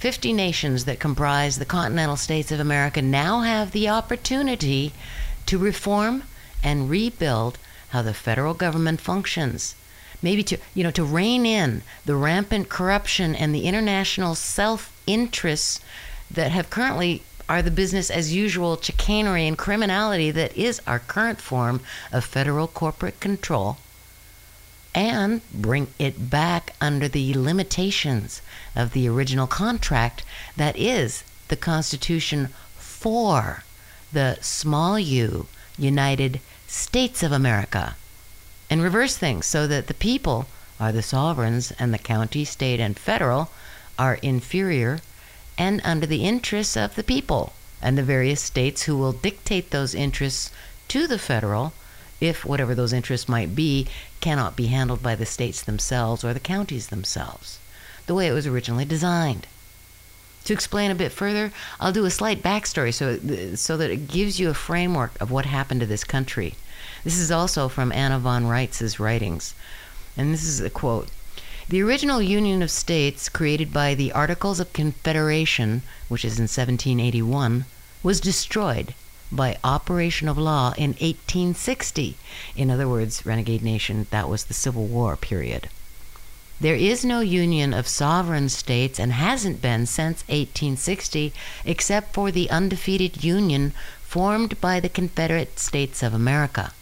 50 0.00 0.32
nations 0.32 0.86
that 0.86 0.98
comprise 0.98 1.58
the 1.58 1.64
continental 1.64 2.16
states 2.16 2.50
of 2.50 2.58
America 2.58 3.00
now 3.00 3.42
have 3.42 3.70
the 3.70 3.88
opportunity 3.88 4.92
to 5.46 5.56
reform 5.56 6.24
and 6.64 6.90
rebuild 6.90 7.58
how 7.90 8.02
the 8.02 8.14
federal 8.14 8.54
government 8.54 9.00
functions. 9.00 9.76
Maybe 10.20 10.42
to, 10.44 10.58
you 10.74 10.82
know, 10.82 10.90
to 10.90 11.04
rein 11.04 11.46
in 11.46 11.82
the 12.06 12.16
rampant 12.16 12.68
corruption 12.70 13.36
and 13.36 13.54
the 13.54 13.66
international 13.66 14.34
self-interests 14.34 15.80
that 16.30 16.50
have 16.50 16.70
currently 16.70 17.22
are 17.50 17.62
the 17.62 17.70
business 17.72 18.10
as 18.10 18.32
usual 18.32 18.80
chicanery 18.80 19.44
and 19.44 19.58
criminality 19.58 20.30
that 20.30 20.56
is 20.56 20.80
our 20.86 21.00
current 21.00 21.40
form 21.40 21.80
of 22.12 22.24
federal 22.24 22.68
corporate 22.68 23.18
control 23.18 23.76
and 24.94 25.40
bring 25.52 25.88
it 25.98 26.30
back 26.30 26.74
under 26.80 27.08
the 27.08 27.34
limitations 27.34 28.40
of 28.76 28.92
the 28.92 29.08
original 29.08 29.48
contract 29.48 30.22
that 30.56 30.76
is 30.76 31.24
the 31.48 31.56
Constitution 31.56 32.48
for 32.76 33.64
the 34.12 34.38
small 34.40 34.96
u 34.96 35.46
United 35.76 36.40
States 36.68 37.20
of 37.20 37.32
America 37.32 37.96
and 38.70 38.80
reverse 38.80 39.16
things 39.16 39.44
so 39.44 39.66
that 39.66 39.88
the 39.88 39.94
people 39.94 40.46
are 40.78 40.92
the 40.92 41.02
sovereigns 41.02 41.72
and 41.72 41.92
the 41.92 41.98
county, 41.98 42.44
state, 42.44 42.78
and 42.78 42.96
federal 42.96 43.50
are 43.98 44.14
inferior 44.22 45.00
and 45.60 45.78
under 45.84 46.06
the 46.06 46.24
interests 46.24 46.74
of 46.74 46.94
the 46.94 47.04
people 47.04 47.52
and 47.82 47.98
the 47.98 48.02
various 48.02 48.40
states 48.40 48.84
who 48.84 48.96
will 48.96 49.12
dictate 49.12 49.70
those 49.70 49.94
interests 49.94 50.50
to 50.88 51.06
the 51.06 51.18
federal 51.18 51.74
if 52.18 52.46
whatever 52.46 52.74
those 52.74 52.94
interests 52.94 53.28
might 53.28 53.54
be 53.54 53.86
cannot 54.22 54.56
be 54.56 54.68
handled 54.68 55.02
by 55.02 55.14
the 55.14 55.26
states 55.26 55.60
themselves 55.60 56.24
or 56.24 56.32
the 56.32 56.40
counties 56.40 56.86
themselves, 56.86 57.58
the 58.06 58.14
way 58.14 58.26
it 58.26 58.32
was 58.32 58.46
originally 58.46 58.86
designed. 58.86 59.46
To 60.44 60.54
explain 60.54 60.90
a 60.90 60.94
bit 60.94 61.12
further, 61.12 61.52
I'll 61.78 61.92
do 61.92 62.06
a 62.06 62.10
slight 62.10 62.42
backstory 62.42 62.94
so, 62.94 63.18
so 63.54 63.76
that 63.76 63.90
it 63.90 64.08
gives 64.08 64.40
you 64.40 64.48
a 64.48 64.54
framework 64.54 65.12
of 65.20 65.30
what 65.30 65.44
happened 65.44 65.80
to 65.80 65.86
this 65.86 66.04
country. 66.04 66.54
This 67.04 67.18
is 67.18 67.30
also 67.30 67.68
from 67.68 67.92
Anna 67.92 68.18
von 68.18 68.46
Reitz's 68.46 68.98
writings. 68.98 69.54
And 70.16 70.32
this 70.32 70.42
is 70.42 70.60
a 70.60 70.70
quote 70.70 71.10
The 71.70 71.84
original 71.84 72.20
Union 72.20 72.62
of 72.62 72.70
States, 72.72 73.28
created 73.28 73.72
by 73.72 73.94
the 73.94 74.10
Articles 74.10 74.58
of 74.58 74.72
Confederation, 74.72 75.82
which 76.08 76.24
is 76.24 76.36
in 76.36 76.48
1781, 76.48 77.64
was 78.02 78.18
destroyed 78.18 78.92
by 79.30 79.56
operation 79.62 80.26
of 80.26 80.36
law 80.36 80.74
in 80.76 80.94
1860. 80.98 82.16
In 82.56 82.72
other 82.72 82.88
words, 82.88 83.24
Renegade 83.24 83.62
Nation, 83.62 84.08
that 84.10 84.28
was 84.28 84.46
the 84.46 84.52
Civil 84.52 84.86
War 84.86 85.16
period. 85.16 85.68
There 86.60 86.74
is 86.74 87.04
no 87.04 87.20
union 87.20 87.72
of 87.72 87.86
sovereign 87.86 88.48
states 88.48 88.98
and 88.98 89.12
hasn't 89.12 89.62
been 89.62 89.86
since 89.86 90.22
1860 90.22 91.32
except 91.64 92.14
for 92.14 92.32
the 92.32 92.50
undefeated 92.50 93.22
union 93.22 93.74
formed 94.02 94.60
by 94.60 94.80
the 94.80 94.88
Confederate 94.88 95.60
States 95.60 96.02
of 96.02 96.14
America. 96.14 96.72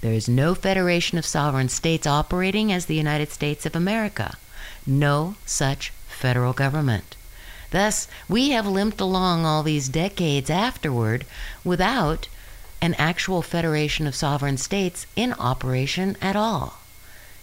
There 0.00 0.12
is 0.12 0.28
no 0.28 0.54
federation 0.54 1.18
of 1.18 1.26
sovereign 1.26 1.68
states 1.68 2.06
operating 2.06 2.72
as 2.72 2.86
the 2.86 2.94
United 2.94 3.32
States 3.32 3.66
of 3.66 3.74
America. 3.74 4.36
No 4.86 5.34
such 5.44 5.92
federal 6.06 6.52
government. 6.52 7.16
Thus, 7.70 8.06
we 8.28 8.50
have 8.50 8.66
limped 8.66 9.00
along 9.00 9.44
all 9.44 9.64
these 9.64 9.88
decades 9.88 10.50
afterward 10.50 11.26
without 11.64 12.28
an 12.80 12.94
actual 12.94 13.42
federation 13.42 14.06
of 14.06 14.14
sovereign 14.14 14.56
states 14.56 15.06
in 15.16 15.32
operation 15.34 16.16
at 16.22 16.36
all. 16.36 16.78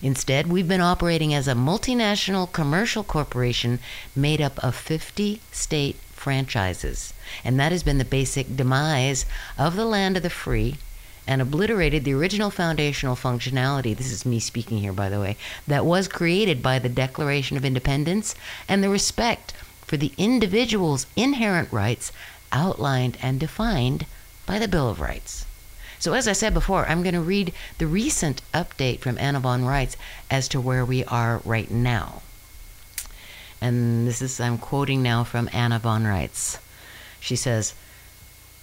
Instead, 0.02 0.48
we've 0.48 0.68
been 0.68 0.82
operating 0.82 1.34
as 1.34 1.50
a 1.50 1.54
multinational 1.54 2.52
commercial 2.52 3.04
corporation 3.04 3.80
made 4.15 4.39
up 4.39 4.58
of 4.63 4.76
50 4.76 5.41
state 5.52 5.98
franchises. 6.13 7.13
And 7.44 7.60
that 7.60 7.74
has 7.74 7.84
been 7.84 7.98
the 7.98 8.06
basic 8.06 8.56
demise 8.56 9.26
of 9.58 9.76
the 9.76 9.86
land 9.86 10.15
of 10.15 10.24
the 10.24 10.30
free 10.30 10.78
and 11.28 11.42
obliterated 11.42 12.04
the 12.04 12.14
original 12.14 12.52
foundational 12.52 13.16
functionality. 13.16 13.96
This 13.96 14.12
is 14.12 14.26
me 14.26 14.40
speaking 14.40 14.80
here, 14.80 14.94
by 14.94 15.10
the 15.10 15.20
way, 15.20 15.38
that 15.68 15.86
was 15.86 16.08
created 16.08 16.62
by 16.62 16.80
the 16.80 16.90
Declaration 16.90 17.58
of 17.58 17.66
Independence 17.66 18.36
and 18.68 18.84
the 18.84 18.90
respect 18.90 19.54
for 19.82 19.98
the 19.98 20.12
individual's 20.18 21.08
inherent 21.16 21.72
rights 21.72 22.12
outlined 22.52 23.18
and 23.22 23.40
defined 23.40 24.06
by 24.46 24.60
the 24.60 24.68
Bill 24.68 24.90
of 24.90 25.00
Rights. 25.00 25.46
So, 26.00 26.14
as 26.14 26.28
I 26.28 26.34
said 26.34 26.54
before, 26.54 26.86
I'm 26.88 27.02
going 27.02 27.16
to 27.16 27.22
read 27.22 27.54
the 27.78 27.88
recent 27.88 28.42
update 28.54 29.00
from 29.00 29.18
Anna 29.18 29.40
von 29.40 29.64
Reitz 29.64 29.96
as 30.30 30.48
to 30.50 30.62
where 30.62 30.86
we 30.86 31.04
are 31.06 31.42
right 31.46 31.72
now. 31.72 32.22
And 33.62 34.08
this 34.08 34.22
is, 34.22 34.40
I'm 34.40 34.58
quoting 34.58 35.02
now 35.02 35.24
from 35.24 35.50
Anna 35.52 35.80
von 35.80 36.04
Reitz. 36.04 36.60
She 37.20 37.36
says, 37.36 37.74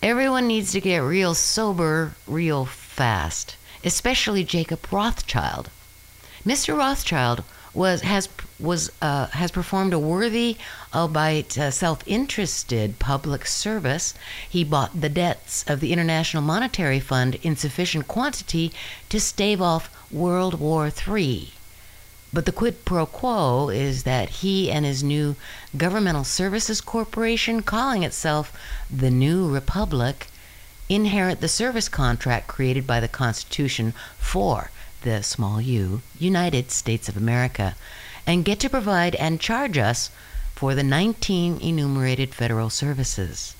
Everyone 0.02 0.48
needs 0.48 0.72
to 0.72 0.80
get 0.80 0.98
real 0.98 1.32
sober 1.32 2.16
real 2.26 2.64
fast, 2.64 3.54
especially 3.84 4.42
Jacob 4.42 4.84
Rothschild. 4.90 5.70
Mr. 6.44 6.76
Rothschild 6.76 7.44
was 7.72 8.00
has 8.00 8.28
was 8.58 8.90
uh, 9.00 9.28
has 9.28 9.52
performed 9.52 9.92
a 9.92 10.00
worthy, 10.00 10.56
albeit 10.92 11.56
uh, 11.56 11.70
self-interested, 11.70 12.98
public 12.98 13.46
service. 13.46 14.12
He 14.50 14.64
bought 14.64 15.00
the 15.00 15.08
debts 15.08 15.64
of 15.68 15.78
the 15.78 15.92
International 15.92 16.42
Monetary 16.42 16.98
Fund 16.98 17.36
in 17.44 17.54
sufficient 17.54 18.08
quantity 18.08 18.72
to 19.08 19.20
stave 19.20 19.62
off 19.62 19.88
World 20.10 20.58
War 20.58 20.90
III. 20.90 21.52
But 22.34 22.46
the 22.46 22.52
quid 22.52 22.86
pro 22.86 23.04
quo 23.04 23.68
is 23.68 24.04
that 24.04 24.40
he 24.40 24.70
and 24.72 24.86
his 24.86 25.02
new 25.02 25.36
Governmental 25.76 26.24
Services 26.24 26.80
Corporation, 26.80 27.60
calling 27.60 28.02
itself 28.02 28.58
the 28.90 29.10
New 29.10 29.52
Republic, 29.52 30.28
inherit 30.88 31.42
the 31.42 31.48
service 31.48 31.90
contract 31.90 32.46
created 32.46 32.86
by 32.86 33.00
the 33.00 33.08
Constitution 33.08 33.92
for 34.18 34.70
the 35.02 35.22
small 35.22 35.60
u 35.60 36.00
United 36.18 36.70
States 36.70 37.06
of 37.06 37.18
America 37.18 37.76
and 38.26 38.46
get 38.46 38.60
to 38.60 38.70
provide 38.70 39.14
and 39.16 39.38
charge 39.38 39.76
us 39.76 40.08
for 40.54 40.74
the 40.74 40.82
19 40.82 41.58
enumerated 41.60 42.34
federal 42.34 42.70
services. 42.70 43.54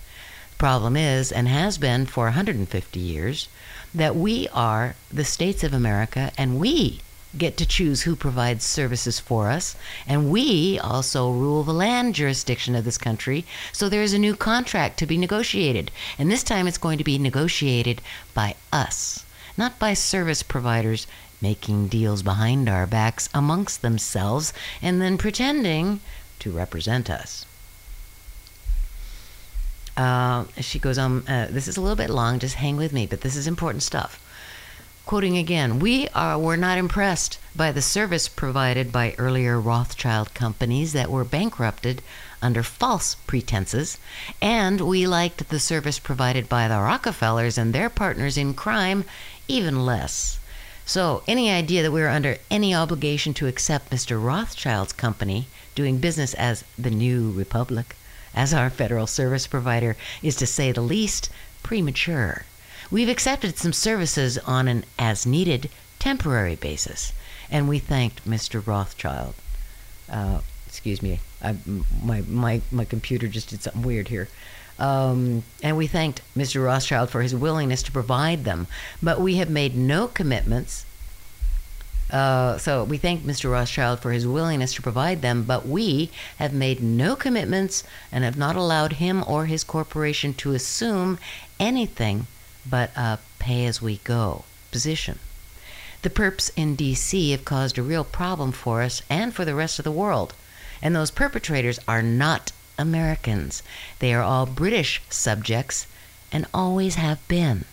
Problem 0.56 0.96
is, 0.96 1.30
and 1.30 1.46
has 1.46 1.76
been 1.76 2.06
for 2.06 2.24
150 2.24 2.98
years, 2.98 3.48
that 3.94 4.16
we 4.16 4.48
are 4.48 4.94
the 5.12 5.26
states 5.26 5.62
of 5.62 5.74
America 5.74 6.32
and 6.38 6.58
we 6.58 7.00
get 7.36 7.56
to 7.56 7.66
choose 7.66 8.02
who 8.02 8.14
provides 8.14 8.64
services 8.64 9.18
for 9.18 9.48
us, 9.48 9.74
and 10.06 10.30
we 10.30 10.78
also 10.78 11.30
rule 11.30 11.62
the 11.62 11.72
land 11.72 12.14
jurisdiction 12.14 12.74
of 12.74 12.84
this 12.84 12.98
country. 12.98 13.44
So 13.72 13.88
there 13.88 14.02
is 14.02 14.12
a 14.12 14.18
new 14.18 14.36
contract 14.36 14.98
to 14.98 15.06
be 15.06 15.16
negotiated, 15.18 15.90
and 16.18 16.30
this 16.30 16.42
time 16.42 16.66
it's 16.66 16.78
going 16.78 16.98
to 16.98 17.04
be 17.04 17.18
negotiated 17.18 18.02
by 18.34 18.56
us, 18.72 19.24
not 19.56 19.78
by 19.78 19.94
service 19.94 20.42
providers 20.42 21.06
making 21.40 21.88
deals 21.88 22.22
behind 22.22 22.68
our 22.68 22.86
backs 22.86 23.28
amongst 23.34 23.82
themselves 23.82 24.52
and 24.80 25.02
then 25.02 25.18
pretending 25.18 26.00
to 26.38 26.50
represent 26.50 27.10
us. 27.10 27.44
Uh, 29.96 30.44
she 30.60 30.78
goes 30.78 30.96
on, 30.96 31.26
uh, 31.28 31.48
this 31.50 31.68
is 31.68 31.76
a 31.76 31.80
little 31.80 31.96
bit 31.96 32.08
long, 32.08 32.38
just 32.38 32.54
hang 32.54 32.76
with 32.76 32.92
me, 32.92 33.06
but 33.06 33.20
this 33.20 33.36
is 33.36 33.46
important 33.46 33.82
stuff. 33.82 34.18
Quoting 35.04 35.36
again, 35.36 35.80
we 35.80 36.08
are, 36.14 36.38
were 36.38 36.56
not 36.56 36.78
impressed 36.78 37.38
by 37.56 37.72
the 37.72 37.82
service 37.82 38.28
provided 38.28 38.92
by 38.92 39.16
earlier 39.18 39.60
Rothschild 39.60 40.32
companies 40.32 40.92
that 40.92 41.10
were 41.10 41.24
bankrupted 41.24 42.02
under 42.40 42.62
false 42.62 43.16
pretenses, 43.26 43.98
and 44.40 44.80
we 44.80 45.06
liked 45.06 45.48
the 45.48 45.58
service 45.58 45.98
provided 45.98 46.48
by 46.48 46.68
the 46.68 46.78
Rockefellers 46.78 47.58
and 47.58 47.74
their 47.74 47.90
partners 47.90 48.38
in 48.38 48.54
crime 48.54 49.04
even 49.48 49.84
less. 49.84 50.38
So, 50.86 51.24
any 51.26 51.50
idea 51.50 51.82
that 51.82 51.92
we 51.92 52.00
were 52.00 52.08
under 52.08 52.38
any 52.48 52.72
obligation 52.72 53.34
to 53.34 53.48
accept 53.48 53.90
Mr. 53.90 54.22
Rothschild's 54.22 54.92
company 54.92 55.48
doing 55.74 55.98
business 55.98 56.32
as 56.34 56.64
the 56.78 56.90
New 56.90 57.32
Republic 57.32 57.96
as 58.34 58.54
our 58.54 58.70
federal 58.70 59.06
service 59.06 59.48
provider 59.48 59.96
is, 60.22 60.36
to 60.36 60.46
say 60.46 60.70
the 60.70 60.80
least, 60.80 61.28
premature. 61.62 62.44
We've 62.92 63.08
accepted 63.08 63.56
some 63.56 63.72
services 63.72 64.36
on 64.36 64.68
an 64.68 64.84
as 64.98 65.24
needed 65.24 65.70
temporary 65.98 66.56
basis, 66.56 67.14
and 67.50 67.66
we 67.66 67.78
thanked 67.78 68.28
Mr. 68.28 68.64
Rothschild. 68.66 69.32
Uh, 70.10 70.42
excuse 70.66 71.00
me, 71.00 71.20
I, 71.40 71.56
my, 72.04 72.20
my, 72.28 72.60
my 72.70 72.84
computer 72.84 73.28
just 73.28 73.48
did 73.48 73.62
something 73.62 73.80
weird 73.80 74.08
here. 74.08 74.28
Um, 74.78 75.42
and 75.62 75.78
we 75.78 75.86
thanked 75.86 76.20
Mr. 76.36 76.62
Rothschild 76.62 77.08
for 77.08 77.22
his 77.22 77.34
willingness 77.34 77.82
to 77.84 77.92
provide 77.92 78.44
them, 78.44 78.66
but 79.02 79.22
we 79.22 79.36
have 79.36 79.48
made 79.48 79.74
no 79.74 80.06
commitments. 80.06 80.84
Uh, 82.10 82.58
so 82.58 82.84
we 82.84 82.98
thank 82.98 83.22
Mr. 83.22 83.50
Rothschild 83.50 84.00
for 84.00 84.12
his 84.12 84.26
willingness 84.26 84.74
to 84.74 84.82
provide 84.82 85.22
them, 85.22 85.44
but 85.44 85.66
we 85.66 86.10
have 86.36 86.52
made 86.52 86.82
no 86.82 87.16
commitments 87.16 87.84
and 88.12 88.22
have 88.22 88.36
not 88.36 88.54
allowed 88.54 88.94
him 88.94 89.24
or 89.26 89.46
his 89.46 89.64
corporation 89.64 90.34
to 90.34 90.52
assume 90.52 91.18
anything 91.58 92.26
but 92.68 92.90
a 92.96 93.18
pay 93.38 93.66
as 93.66 93.82
we 93.82 93.98
go 93.98 94.44
position. 94.70 95.18
The 96.02 96.10
perps 96.10 96.50
in 96.56 96.76
DC 96.76 97.30
have 97.30 97.44
caused 97.44 97.78
a 97.78 97.82
real 97.82 98.04
problem 98.04 98.50
for 98.50 98.82
us 98.82 99.02
and 99.08 99.34
for 99.34 99.44
the 99.44 99.54
rest 99.54 99.78
of 99.78 99.84
the 99.84 99.92
world. 99.92 100.34
And 100.80 100.96
those 100.96 101.12
perpetrators 101.12 101.78
are 101.86 102.02
not 102.02 102.50
Americans. 102.76 103.62
They 104.00 104.12
are 104.12 104.22
all 104.22 104.46
British 104.46 105.00
subjects 105.08 105.86
and 106.32 106.46
always 106.52 106.96
have 106.96 107.26
been. 107.28 107.66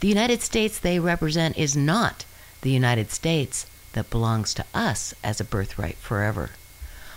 The 0.00 0.08
United 0.08 0.42
States 0.42 0.78
they 0.78 0.98
represent 0.98 1.58
is 1.58 1.76
not 1.76 2.24
the 2.62 2.70
United 2.70 3.10
States 3.10 3.66
that 3.92 4.10
belongs 4.10 4.54
to 4.54 4.64
us 4.72 5.12
as 5.22 5.40
a 5.40 5.44
birthright 5.44 5.96
forever. 5.96 6.50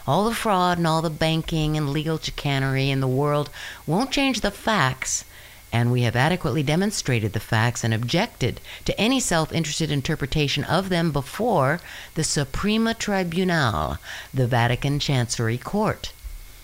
All 0.08 0.26
the 0.26 0.36
fraud 0.36 0.80
and 0.80 0.88
all 0.88 1.02
the 1.02 1.10
banking 1.10 1.78
and 1.78 1.91
legal 1.91 2.17
chicanery 2.17 2.89
in 2.89 3.02
the 3.02 3.08
world 3.08 3.50
won't 3.86 4.12
change 4.12 4.41
the 4.41 4.52
facts 4.52 5.24
and 5.72 5.92
we 5.92 6.02
have 6.02 6.16
adequately 6.16 6.64
demonstrated 6.64 7.34
the 7.34 7.40
facts 7.40 7.84
and 7.84 7.94
objected 7.94 8.60
to 8.86 9.00
any 9.00 9.20
self 9.20 9.54
interested 9.54 9.92
interpretation 9.92 10.64
of 10.66 10.90
them 10.90 11.12
before 11.12 11.80
the 12.16 12.24
Suprema 12.24 12.94
Tribunal, 12.94 13.98
the 14.34 14.48
Vatican 14.48 15.00
Chancery 15.00 15.58
Court. 15.58 16.12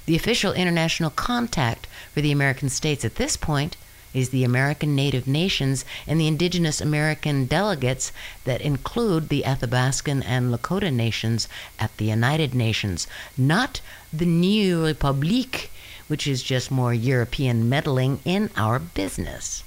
The 0.05 0.15
official 0.15 0.53
international 0.53 1.09
contact 1.09 1.87
for 2.13 2.21
the 2.21 2.31
American 2.31 2.69
states 2.69 3.03
at 3.03 3.15
this 3.15 3.37
point 3.37 3.77
is 4.13 4.29
the 4.29 4.43
American 4.43 4.95
Native 4.95 5.27
Nations 5.27 5.85
and 6.07 6.19
the 6.19 6.27
indigenous 6.27 6.81
American 6.81 7.45
delegates 7.45 8.11
that 8.45 8.61
include 8.61 9.29
the 9.29 9.43
Athabascan 9.43 10.23
and 10.25 10.51
Lakota 10.51 10.91
nations 10.91 11.47
at 11.77 11.95
the 11.97 12.05
United 12.05 12.55
Nations, 12.55 13.05
not 13.37 13.81
the 14.11 14.25
New 14.25 14.85
Republique 14.85 15.69
which 16.07 16.27
is 16.27 16.43
just 16.43 16.71
more 16.71 16.93
European 16.93 17.69
meddling 17.69 18.19
in 18.25 18.49
our 18.55 18.79
business. 18.79 19.63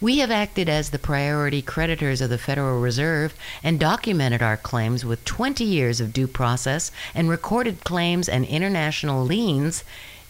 We 0.00 0.18
have 0.18 0.30
acted 0.30 0.68
as 0.68 0.90
the 0.90 0.98
priority 0.98 1.60
creditors 1.60 2.22
of 2.22 2.30
the 2.30 2.38
Federal 2.38 2.80
Reserve 2.80 3.34
and 3.62 3.78
documented 3.78 4.42
our 4.42 4.56
claims 4.56 5.04
with 5.04 5.24
20 5.26 5.62
years 5.62 6.00
of 6.00 6.14
due 6.14 6.26
process 6.26 6.90
and 7.14 7.28
recorded 7.28 7.84
claims 7.84 8.26
and 8.26 8.46
international 8.46 9.22
liens 9.24 9.84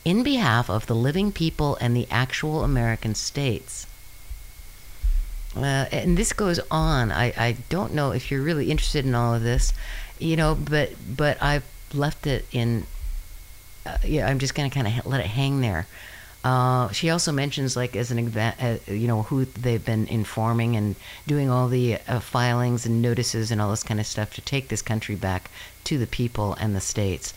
in 0.05 0.25
behalf 0.25 0.69
of 0.69 0.87
the 0.87 0.95
living 0.95 1.31
people 1.31 1.77
and 1.81 1.95
the 1.95 2.09
actual 2.11 2.65
American 2.65 3.15
states. 3.15 3.87
Uh, 5.57 5.87
and 5.93 6.17
this 6.17 6.33
goes 6.33 6.61
on. 6.71 7.13
I, 7.13 7.27
I 7.37 7.57
don't 7.69 7.95
know 7.95 8.13
if 8.13 8.31
you're 8.31 8.43
really 8.43 8.71
interested 8.71 9.05
in 9.05 9.15
all 9.15 9.35
of 9.35 9.43
this, 9.43 9.73
you 10.19 10.37
know, 10.37 10.55
but 10.55 10.93
but 11.17 11.43
I've 11.43 11.65
left 11.93 12.27
it 12.27 12.47
in 12.53 12.87
yeah, 14.05 14.27
I'm 14.27 14.39
just 14.39 14.55
going 14.55 14.71
to 14.71 14.75
kind 14.75 14.87
of 14.87 15.07
let 15.07 15.21
it 15.21 15.27
hang 15.27 15.61
there. 15.61 15.87
Uh, 16.43 16.91
she 16.91 17.11
also 17.11 17.33
mentions, 17.33 17.77
like, 17.77 17.95
as 17.95 18.11
an 18.11 18.19
event, 18.19 18.57
uh, 18.63 18.77
you 18.91 19.07
know, 19.07 19.23
who 19.25 19.45
they've 19.45 19.85
been 19.85 20.07
informing 20.07 20.75
and 20.75 20.97
doing 21.27 21.51
all 21.51 21.69
the 21.69 21.99
uh, 22.09 22.19
filings 22.19 22.87
and 22.87 23.03
notices 23.03 23.51
and 23.51 23.61
all 23.61 23.71
this 23.71 23.83
kind 23.83 24.01
of 24.01 24.07
stuff 24.07 24.33
to 24.35 24.41
take 24.41 24.69
this 24.69 24.81
country 24.81 25.15
back 25.15 25.51
to 25.85 25.99
the 25.99 26.07
people 26.07 26.55
and 26.55 26.75
the 26.75 26.81
states. 26.81 27.35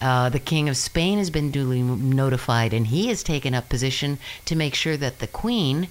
Uh, 0.00 0.28
the 0.30 0.40
King 0.40 0.68
of 0.68 0.76
Spain 0.76 1.18
has 1.18 1.30
been 1.30 1.50
duly 1.50 1.82
notified, 1.82 2.72
and 2.72 2.88
he 2.88 3.06
has 3.08 3.22
taken 3.22 3.54
up 3.54 3.68
position 3.68 4.18
to 4.46 4.56
make 4.56 4.74
sure 4.74 4.96
that 4.96 5.20
the 5.20 5.26
Queen, 5.28 5.88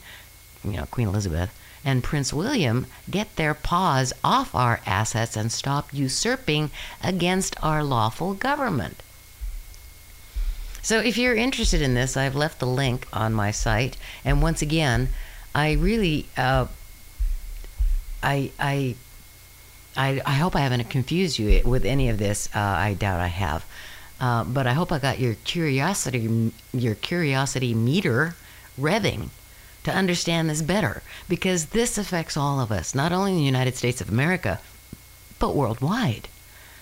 you 0.63 0.72
know, 0.72 0.86
Queen 0.91 1.08
Elizabeth, 1.08 1.58
and 1.86 2.04
Prince 2.04 2.34
William 2.34 2.88
get 3.10 3.36
their 3.38 3.54
paws 3.54 4.12
off 4.22 4.54
our 4.54 4.82
assets 4.86 5.38
and 5.38 5.50
stop 5.50 5.93
usurping 5.93 6.72
against 7.02 7.56
our 7.63 7.84
lawful 7.84 8.34
government. 8.34 9.02
So 10.81 10.99
if 10.99 11.17
you're 11.17 11.35
interested 11.35 11.81
in 11.81 11.93
this, 11.93 12.15
I've 12.15 12.35
left 12.35 12.59
the 12.59 12.67
link 12.67 13.07
on 13.11 13.33
my 13.33 13.51
site. 13.51 13.97
And 14.23 14.41
once 14.41 14.61
again, 14.61 15.09
I 15.53 15.73
really, 15.73 16.27
uh, 16.37 16.67
I, 18.23 18.51
I, 18.59 18.95
I, 19.97 20.21
I 20.25 20.33
hope 20.33 20.55
I 20.55 20.61
haven't 20.61 20.89
confused 20.89 21.39
you 21.39 21.61
with 21.65 21.85
any 21.85 22.09
of 22.09 22.17
this. 22.17 22.49
Uh, 22.55 22.59
I 22.59 22.93
doubt 22.93 23.19
I 23.19 23.27
have, 23.27 23.65
uh, 24.19 24.43
but 24.43 24.67
I 24.67 24.73
hope 24.73 24.91
I 24.91 24.99
got 24.99 25.19
your 25.19 25.35
curiosity, 25.43 26.51
your 26.73 26.95
curiosity 26.95 27.73
meter 27.73 28.35
revving 28.79 29.29
to 29.83 29.91
understand 29.91 30.49
this 30.49 30.61
better 30.61 31.01
because 31.27 31.67
this 31.67 31.97
affects 31.97 32.37
all 32.37 32.59
of 32.59 32.71
us, 32.71 32.93
not 32.93 33.11
only 33.11 33.31
in 33.31 33.37
the 33.37 33.43
United 33.43 33.75
States 33.75 34.01
of 34.01 34.09
America, 34.09 34.59
but 35.39 35.55
worldwide. 35.55 36.27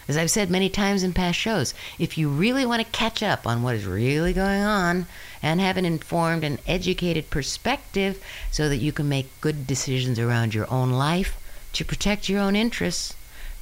As 0.08 0.16
I've 0.16 0.32
said 0.32 0.50
many 0.50 0.70
times 0.70 1.04
in 1.04 1.12
past 1.12 1.38
shows, 1.38 1.74
if 2.00 2.18
you 2.18 2.30
really 2.30 2.66
want 2.66 2.82
to 2.82 2.92
catch 2.92 3.22
up 3.22 3.46
on 3.46 3.62
what 3.62 3.76
is 3.76 3.86
really 3.86 4.32
going 4.32 4.64
on 4.64 5.06
and 5.44 5.60
have 5.60 5.76
an 5.76 5.84
informed 5.84 6.46
and 6.46 6.60
educated 6.66 7.30
perspective 7.30 8.24
so 8.50 8.70
that 8.70 8.78
you 8.78 8.94
can 8.94 9.10
make 9.10 9.42
good 9.42 9.68
decisions 9.68 10.18
around 10.18 10.54
your 10.54 10.72
own 10.72 10.92
life 10.92 11.38
to 11.74 11.84
protect 11.84 12.30
your 12.30 12.40
own 12.40 12.56
interests, 12.56 13.16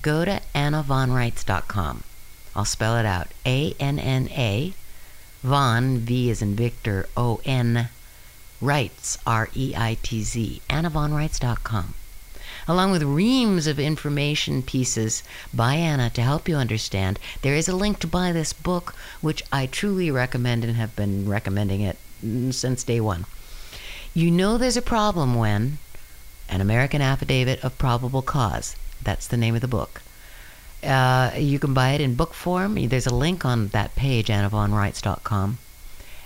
go 0.03 0.23
to 0.23 0.39
AnnaVonReitz.com. 0.53 2.03
I'll 2.55 2.65
spell 2.65 2.95
it 2.95 3.05
out 3.05 3.27
A 3.45 3.73
N 3.79 3.97
N 3.97 4.29
A, 4.29 4.73
Von, 5.41 5.97
V 5.97 6.29
is 6.29 6.43
in 6.43 6.55
Victor, 6.55 7.07
O 7.17 7.41
N, 7.43 7.89
Reitz, 8.61 9.17
R 9.25 9.49
E 9.55 9.73
I 9.75 9.97
T 10.01 10.21
Z, 10.21 10.61
AnnaVonReitz.com 10.69 11.95
along 12.67 12.91
with 12.91 13.03
reams 13.03 13.67
of 13.67 13.79
information 13.79 14.61
pieces 14.63 15.23
by 15.53 15.75
Anna 15.75 16.09
to 16.09 16.21
help 16.21 16.49
you 16.49 16.55
understand. 16.55 17.19
There 17.41 17.55
is 17.55 17.67
a 17.67 17.75
link 17.75 17.99
to 17.99 18.07
buy 18.07 18.31
this 18.31 18.53
book, 18.53 18.95
which 19.21 19.43
I 19.51 19.67
truly 19.67 20.09
recommend 20.09 20.63
and 20.63 20.75
have 20.75 20.95
been 20.95 21.29
recommending 21.29 21.81
it 21.81 21.97
since 22.51 22.83
day 22.83 22.99
one. 22.99 23.25
You 24.13 24.31
know 24.31 24.57
there's 24.57 24.77
a 24.77 24.81
problem 24.81 25.35
when 25.35 25.77
an 26.49 26.61
American 26.61 27.01
Affidavit 27.01 27.63
of 27.63 27.77
Probable 27.77 28.21
Cause. 28.21 28.75
That's 29.01 29.27
the 29.27 29.37
name 29.37 29.55
of 29.55 29.61
the 29.61 29.67
book. 29.67 30.01
Uh, 30.83 31.31
you 31.37 31.59
can 31.59 31.73
buy 31.73 31.91
it 31.91 32.01
in 32.01 32.15
book 32.15 32.33
form. 32.33 32.75
There's 32.87 33.07
a 33.07 33.13
link 33.13 33.45
on 33.45 33.69
that 33.69 33.95
page, 33.95 34.27
AnnaVonReitz.com. 34.27 35.57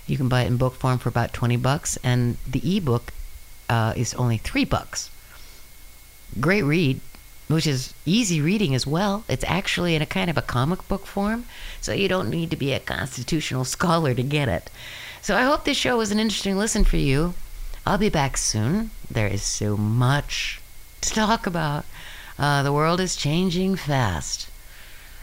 You 0.06 0.16
can 0.16 0.28
buy 0.28 0.42
it 0.42 0.48
in 0.48 0.56
book 0.56 0.74
form 0.74 0.98
for 0.98 1.08
about 1.08 1.32
20 1.32 1.56
bucks, 1.56 1.98
and 2.02 2.36
the 2.46 2.76
ebook 2.76 3.12
uh, 3.68 3.94
is 3.96 4.12
only 4.14 4.38
three 4.38 4.64
bucks 4.64 5.10
great 6.38 6.62
read, 6.62 7.00
which 7.48 7.66
is 7.66 7.94
easy 8.06 8.40
reading 8.40 8.74
as 8.74 8.86
well. 8.86 9.24
It's 9.28 9.44
actually 9.48 9.94
in 9.94 10.02
a 10.02 10.06
kind 10.06 10.30
of 10.30 10.36
a 10.36 10.42
comic 10.42 10.86
book 10.86 11.06
form, 11.06 11.46
so 11.80 11.92
you 11.92 12.08
don't 12.08 12.30
need 12.30 12.50
to 12.50 12.56
be 12.56 12.72
a 12.72 12.80
constitutional 12.80 13.64
scholar 13.74 14.14
to 14.14 14.22
get 14.22 14.48
it. 14.48 14.70
So 15.22 15.36
I 15.36 15.42
hope 15.42 15.64
this 15.64 15.76
show 15.76 15.98
was 15.98 16.10
an 16.10 16.20
interesting 16.20 16.56
listen 16.56 16.84
for 16.84 16.96
you. 16.96 17.34
I'll 17.86 17.98
be 17.98 18.08
back 18.08 18.36
soon. 18.36 18.90
There 19.10 19.26
is 19.26 19.42
so 19.42 19.76
much 19.76 20.60
to 21.00 21.10
talk 21.10 21.46
about. 21.46 21.84
Uh, 22.38 22.62
the 22.62 22.72
world 22.72 23.00
is 23.00 23.16
changing 23.16 23.76
fast. 23.76 24.48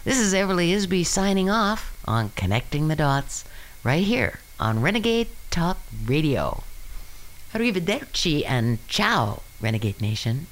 This 0.04 0.20
is 0.20 0.34
Everly 0.34 0.70
Isby 0.72 1.06
signing 1.06 1.50
off 1.50 1.98
on 2.06 2.32
Connecting 2.36 2.88
the 2.88 2.96
Dots 2.96 3.44
right 3.84 4.04
here 4.04 4.40
on 4.60 4.82
Renegade 4.82 5.28
Talk 5.52 5.78
Radio. 6.06 6.64
Arrivederci 7.54 8.44
and 8.46 8.80
ciao, 8.88 9.42
Renegade 9.60 10.02
Nation. 10.02 10.48